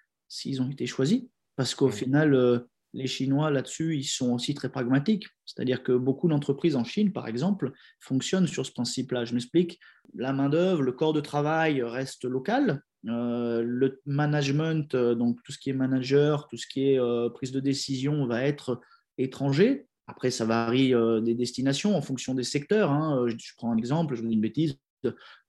[0.63, 1.25] ont été choisis
[1.57, 2.59] parce qu'au final, euh,
[2.93, 5.27] les Chinois, là-dessus, ils sont aussi très pragmatiques.
[5.45, 9.25] C'est-à-dire que beaucoup d'entreprises en Chine, par exemple, fonctionnent sur ce principe-là.
[9.25, 9.81] Je m'explique.
[10.15, 12.83] La main-d'œuvre, le corps de travail reste local.
[13.09, 17.53] Euh, le management, euh, donc tout ce qui est manager, tout ce qui est prise
[17.53, 18.81] de décision va être
[19.19, 19.87] étranger.
[20.07, 20.93] Après, ça varie
[21.23, 22.91] des destinations en fonction des secteurs.
[22.91, 23.27] Hein.
[23.27, 24.77] Je, prends un exemple, je vous dis une bêtise.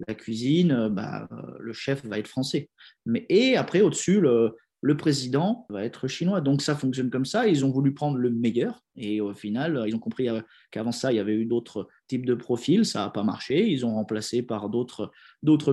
[0.07, 1.29] La cuisine, bah,
[1.59, 2.69] le chef va être français.
[3.05, 6.41] Mais, et après, au-dessus, le, le président va être chinois.
[6.41, 7.47] Donc ça fonctionne comme ça.
[7.47, 11.11] Ils ont voulu prendre le meilleur et au final, ils ont compris euh, qu'avant ça,
[11.11, 12.86] il y avait eu d'autres types de profils.
[12.86, 13.67] Ça n'a pas marché.
[13.69, 15.11] Ils ont remplacé par d'autres,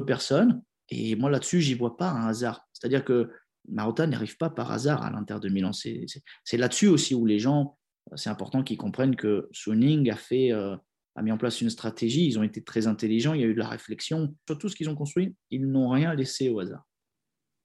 [0.01, 0.63] personnes.
[0.89, 2.67] Et moi, là-dessus, j'y vois pas un hasard.
[2.73, 3.31] C'est-à-dire que
[3.69, 5.73] Marotta n'arrive pas par hasard à l'Inter de Milan.
[5.73, 7.79] C'est, là-dessus aussi où les gens,
[8.17, 10.77] c'est important qu'ils comprennent que Suning a fait, euh,
[11.17, 12.27] a mis en place une stratégie.
[12.27, 13.35] Ils ont été très intelligents.
[13.35, 15.35] Il y a eu de la réflexion sur tout ce qu'ils ont construit.
[15.51, 16.85] Ils n'ont rien laissé au hasard.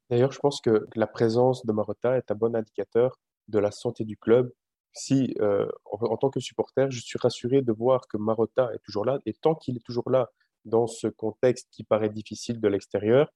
[0.09, 4.05] D'ailleurs, je pense que la présence de Marotta est un bon indicateur de la santé
[4.05, 4.51] du club.
[4.93, 9.05] Si, euh, en, tant que supporter, je suis rassuré de voir que Marotta est toujours
[9.05, 10.31] là, et tant qu'il est toujours là
[10.65, 13.31] dans ce contexte qui paraît difficile de l'extérieur,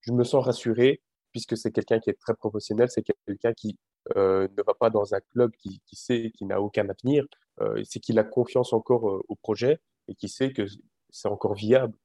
[0.00, 1.02] je me sens rassuré
[1.32, 3.76] puisque c'est quelqu'un qui est très professionnel, c'est quelqu'un qui
[4.16, 7.24] euh, ne va pas dans un club qui, sait qu'il n'a aucun avenir,
[7.60, 10.66] euh, c'est qu'il a confiance encore au projet et qui sait que
[11.10, 11.96] c'est encore viable.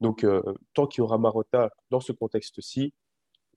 [0.00, 0.26] Donc,
[0.74, 2.92] tant qu'il y aura Marotta dans ce contexte-ci,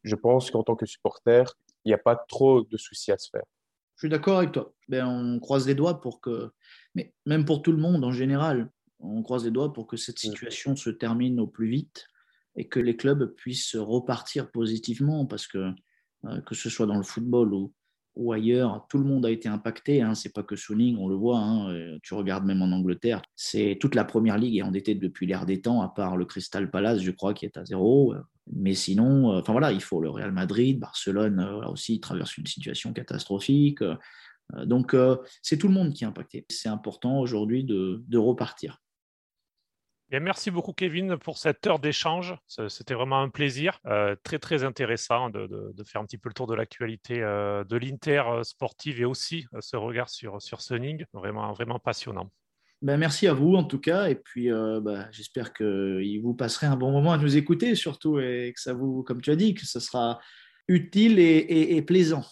[0.03, 1.53] je pense qu'en tant que supporter,
[1.85, 3.45] il n'y a pas trop de soucis à se faire.
[3.95, 4.73] Je suis d'accord avec toi.
[4.89, 6.51] Ben, on croise les doigts pour que,
[6.93, 8.69] mais même pour tout le monde en général,
[8.99, 10.29] on croise les doigts pour que cette mm.
[10.29, 12.07] situation se termine au plus vite
[12.55, 15.71] et que les clubs puissent repartir positivement parce que
[16.25, 17.73] euh, que ce soit dans le football ou,
[18.15, 20.01] ou ailleurs, tout le monde a été impacté.
[20.01, 20.15] Hein.
[20.15, 21.39] C'est pas que Suning, on le voit.
[21.39, 21.71] Hein.
[21.71, 25.45] Euh, tu regardes même en Angleterre, c'est toute la première ligue est endettée depuis l'ère
[25.45, 28.13] des temps, à part le Crystal Palace, je crois, qui est à zéro.
[28.51, 32.45] Mais sinon, euh, enfin voilà, il faut le Real Madrid, Barcelone euh, aussi traverse une
[32.45, 33.81] situation catastrophique.
[33.81, 33.95] Euh,
[34.65, 34.95] donc
[35.41, 36.45] c'est tout le monde qui est impacté.
[36.49, 38.81] C'est important aujourd'hui de, repartir.
[40.09, 42.33] merci beaucoup, Kevin, pour cette heure d'échange.
[42.69, 43.81] C'était vraiment un plaisir.
[44.23, 49.01] Très, très intéressant de, faire un petit peu le tour de l'actualité de l'Inter sportive
[49.01, 51.03] et aussi ce regard sur, sur Sunning.
[51.11, 52.31] Vraiment, vraiment passionnant.
[52.81, 54.09] Ben, merci à vous, en tout cas.
[54.09, 58.53] Et puis, ben, j'espère qu'il vous passerez un bon moment à nous écouter, surtout, et
[58.55, 60.19] que ça vous, comme tu as dit, que ce sera
[60.67, 62.23] utile et plaisant.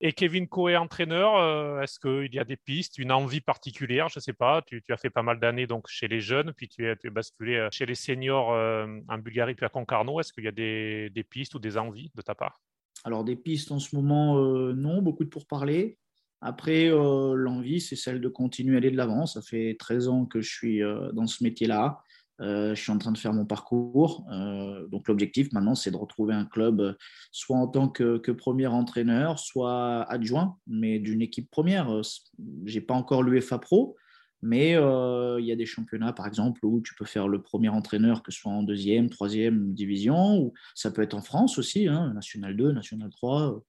[0.00, 4.08] Et Kevin Coe, entraîneur, euh, est-ce qu'il y a des pistes, une envie particulière?
[4.08, 4.62] Je ne sais pas.
[4.62, 7.68] Tu, as fait pas mal d'années donc chez les jeunes, puis tu es, basculé euh,
[7.72, 10.20] chez les seniors euh, en Bulgarie puis à Concarneau.
[10.20, 12.60] Est-ce qu'il y a des, pistes ou des envies de ta part?
[13.04, 14.36] Alors des pistes en ce moment,
[14.72, 15.98] non, beaucoup de pourparlers.
[16.40, 19.26] Après, l'envie, c'est celle de continuer à aller de l'avant.
[19.26, 20.80] Ça fait 13 ans que je suis
[21.12, 22.00] dans ce métier-là.
[22.40, 24.24] Euh, je suis en train de faire mon parcours.
[24.30, 26.92] Euh, donc l'objectif maintenant, c'est de retrouver un club, euh,
[27.32, 32.02] soit en tant que, premier entraîneur, soit adjoint, mais d'une équipe première.
[32.02, 33.96] Je n'ai pas encore l'UEFA Pro,
[34.42, 38.22] mais il y a des championnats, par exemple, où tu peux faire le premier entraîneur,
[38.22, 42.12] que ce soit en deuxième, troisième division, ou ça peut être en France aussi, hein,
[42.14, 43.60] National 2, National 3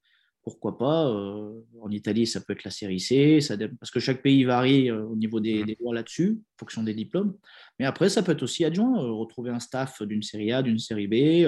[0.44, 1.08] pourquoi pas.
[1.08, 4.90] Euh, en Italie, ça peut être la série C, ça, parce que chaque pays varie
[4.90, 5.76] euh, au niveau des, mmh.
[5.82, 7.36] lois là-dessus, fonction des diplômes.
[7.78, 10.80] Mais après, ça peut être aussi adjoint, euh, retrouver un staff d'une série A, d'une
[10.80, 11.48] série B,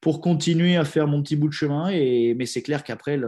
[0.00, 1.88] pour continuer à faire mon petit bout de chemin.
[1.90, 3.20] Et, mais c'est clair qu'après,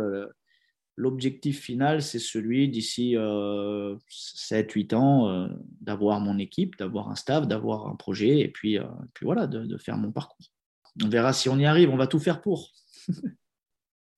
[0.96, 5.48] l'objectif final, c'est celui d'ici 7-8 ans
[5.82, 8.78] d'avoir mon équipe, d'avoir un staff, d'avoir un projet, et puis,
[9.12, 10.46] puis voilà, de, de faire mon parcours.
[11.04, 12.70] On verra si on y arrive, on va tout faire pour.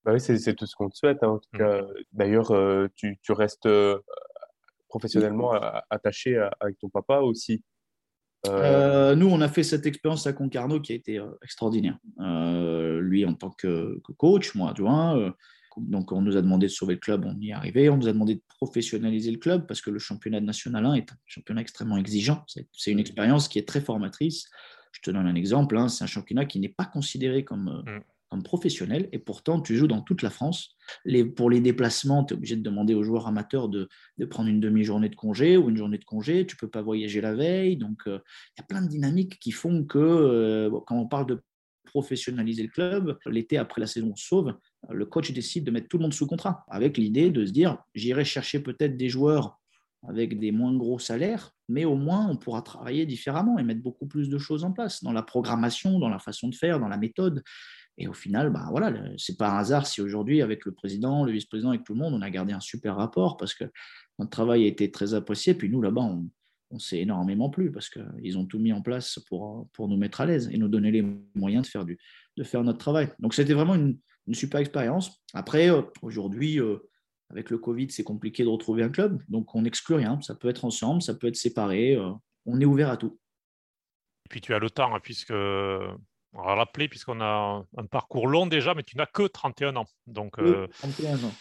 [0.05, 1.23] Bah oui, c'est tout ce qu'on te souhaite.
[1.23, 1.59] Hein, en tout mmh.
[1.59, 1.83] cas,
[2.13, 3.99] d'ailleurs, euh, tu, tu, restes euh,
[4.89, 5.53] professionnellement
[5.89, 7.63] attaché avec ton papa aussi.
[8.47, 11.99] Euh, nous, on a fait cette expérience à Concarneau qui a été extraordinaire.
[12.19, 15.35] lui en tant que, coach, moi adjoint.
[15.79, 17.89] donc, on nous a demandé de sauver le club, on y est arrivé.
[17.89, 21.13] On nous a demandé de professionnaliser le club parce que le championnat national 1 est
[21.13, 22.45] un championnat extrêmement exigeant.
[22.47, 24.51] C'est une expérience qui est très formatrice.
[24.93, 25.79] Je te donne un exemple.
[25.79, 28.01] Hein, c'est un championnat qui n'est pas considéré comme, mmh
[28.43, 30.77] professionnel et pourtant tu joues dans toute la France.
[31.37, 33.89] Pour les déplacements, tu es obligé de demander aux joueurs amateurs de,
[34.31, 36.47] prendre une demi-journée de congé ou une journée de congé.
[36.47, 37.77] Tu peux pas voyager la veille.
[37.77, 38.19] Donc, euh,
[38.57, 41.41] il y a plein de dynamiques qui font que euh, quand on parle de
[41.85, 44.55] professionnaliser le club, l'été après la saison sauve,
[44.91, 47.79] le coach décide de mettre tout le monde sous contrat avec l'idée de se dire
[47.95, 49.59] j'irai chercher peut-être des joueurs
[50.09, 54.07] avec des moins gros salaires, mais au moins on pourra travailler différemment et mettre beaucoup
[54.07, 56.99] plus de choses en place dans la programmation, dans la façon de faire, dans la
[56.99, 57.43] méthode.
[57.97, 61.33] Et au final, bah voilà, c'est pas un hasard si aujourd'hui, avec le président, le
[61.33, 63.65] vice-président, avec tout le monde, on a gardé un super rapport parce que
[64.19, 65.55] notre travail a été très apprécié.
[65.55, 66.29] Puis nous, là-bas, on,
[66.79, 70.27] s'est énormément plu parce qu'ils ont tout mis en place pour, pour nous mettre à
[70.27, 71.97] l'aise et nous donner les moyens de faire, du,
[72.37, 73.13] de faire notre travail.
[73.21, 73.97] Donc c'était vraiment une,
[74.33, 75.23] super expérience.
[75.35, 76.79] Après, euh, aujourd'hui, euh,
[77.31, 79.23] avec le Covid, c'est compliqué de retrouver un club.
[79.29, 80.21] Donc on n'exclut rien.
[80.21, 81.95] Ça peut être ensemble, ça peut être séparé.
[81.95, 82.11] Euh,
[82.45, 83.21] on est ouvert à tout.
[84.27, 85.33] Et puis tu as le temps, hein, puisque
[86.35, 89.87] on va rappeler, puisqu'on a un parcours long déjà, mais tu n'as que 31 ans.
[90.07, 91.35] Donc, 31 euh, ans.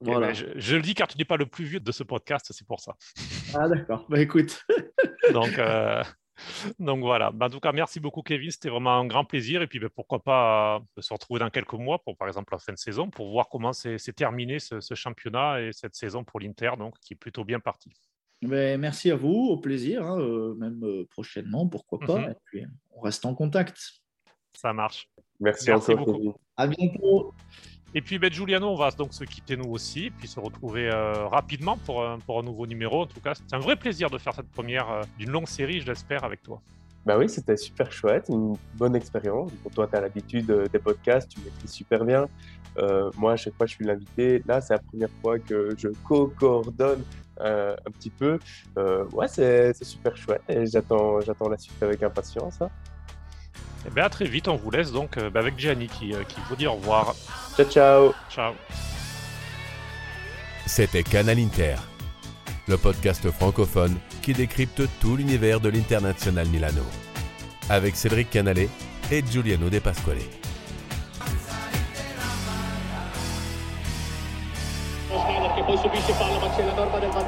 [0.00, 0.32] Voilà.
[0.32, 2.80] Je, le dis car tu n'es pas le plus vieux de ce podcast, c'est pour
[2.80, 2.94] ça.
[3.52, 4.64] Ah d'accord, bah écoute.
[5.32, 6.04] donc, euh,
[6.78, 7.32] donc voilà.
[7.32, 9.60] Bah, en tout cas, merci beaucoup Kevin, c'était vraiment un grand plaisir.
[9.60, 12.60] Et puis bah, pourquoi pas euh, se retrouver dans quelques mois, pour par exemple la
[12.60, 16.70] fin de saison, pour voir comment s'est terminé ce, championnat et cette saison pour l'Inter,
[16.78, 17.92] donc qui est plutôt bien partie.
[18.42, 20.80] Merci à vous, au plaisir, hein, même
[21.10, 22.20] prochainement, pourquoi pas.
[22.20, 22.30] Mhm.
[22.30, 23.99] Et puis, on reste en contact.
[24.60, 25.08] Ça marche.
[25.40, 26.34] Merci, Merci beaucoup.
[26.54, 27.32] À bientôt.
[27.94, 30.90] Et puis, ben, Giuliano, on va donc se quitter nous aussi, et puis se retrouver
[30.90, 33.02] euh, rapidement pour, pour, un nouveau numéro.
[33.02, 35.80] En tout cas, c'est un vrai plaisir de faire cette première euh, d'une longue série,
[35.80, 36.60] je l'espère, avec toi.
[37.06, 39.50] Bah oui, c'était super chouette, une bonne expérience.
[39.62, 42.28] Pour toi, tu as l'habitude euh, des podcasts, tu maîtrises super bien.
[43.16, 44.42] moi, à chaque fois, je suis l'invité.
[44.46, 47.02] Là, c'est la première fois que je co-coordonne
[47.38, 48.38] un petit peu.
[48.76, 52.60] ouais, c'est super chouette et j'attends la suite avec impatience.
[52.60, 52.68] Hein.
[53.86, 56.22] Et bien à très vite, on vous laisse donc euh, bah, avec Gianni qui, euh,
[56.24, 57.14] qui vous dit au revoir.
[57.56, 58.14] Ciao ciao.
[58.30, 58.52] Ciao.
[60.66, 61.76] C'était Canal Inter,
[62.68, 66.84] le podcast francophone qui décrypte tout l'univers de l'International Milano,
[67.68, 68.68] avec Cédric Canale
[69.10, 70.40] et Giuliano De Pasquale.
[75.70, 76.79] poi subisce palla ma c'è la norma del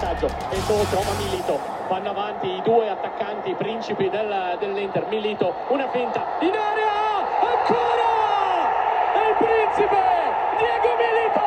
[0.03, 1.61] vantaggio Enzo trova Milito.
[1.87, 5.07] Vanno avanti i due attaccanti principi del, dell'Inter.
[5.07, 8.11] Milito una finta in area ancora!
[9.15, 10.03] È il principe
[10.59, 11.47] Diego Milito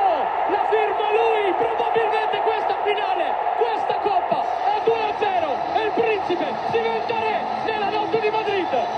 [0.56, 3.26] la firma lui probabilmente questa finale
[3.58, 8.94] questa coppa è 2-0 e il principe diventa re nella notte di Madrid.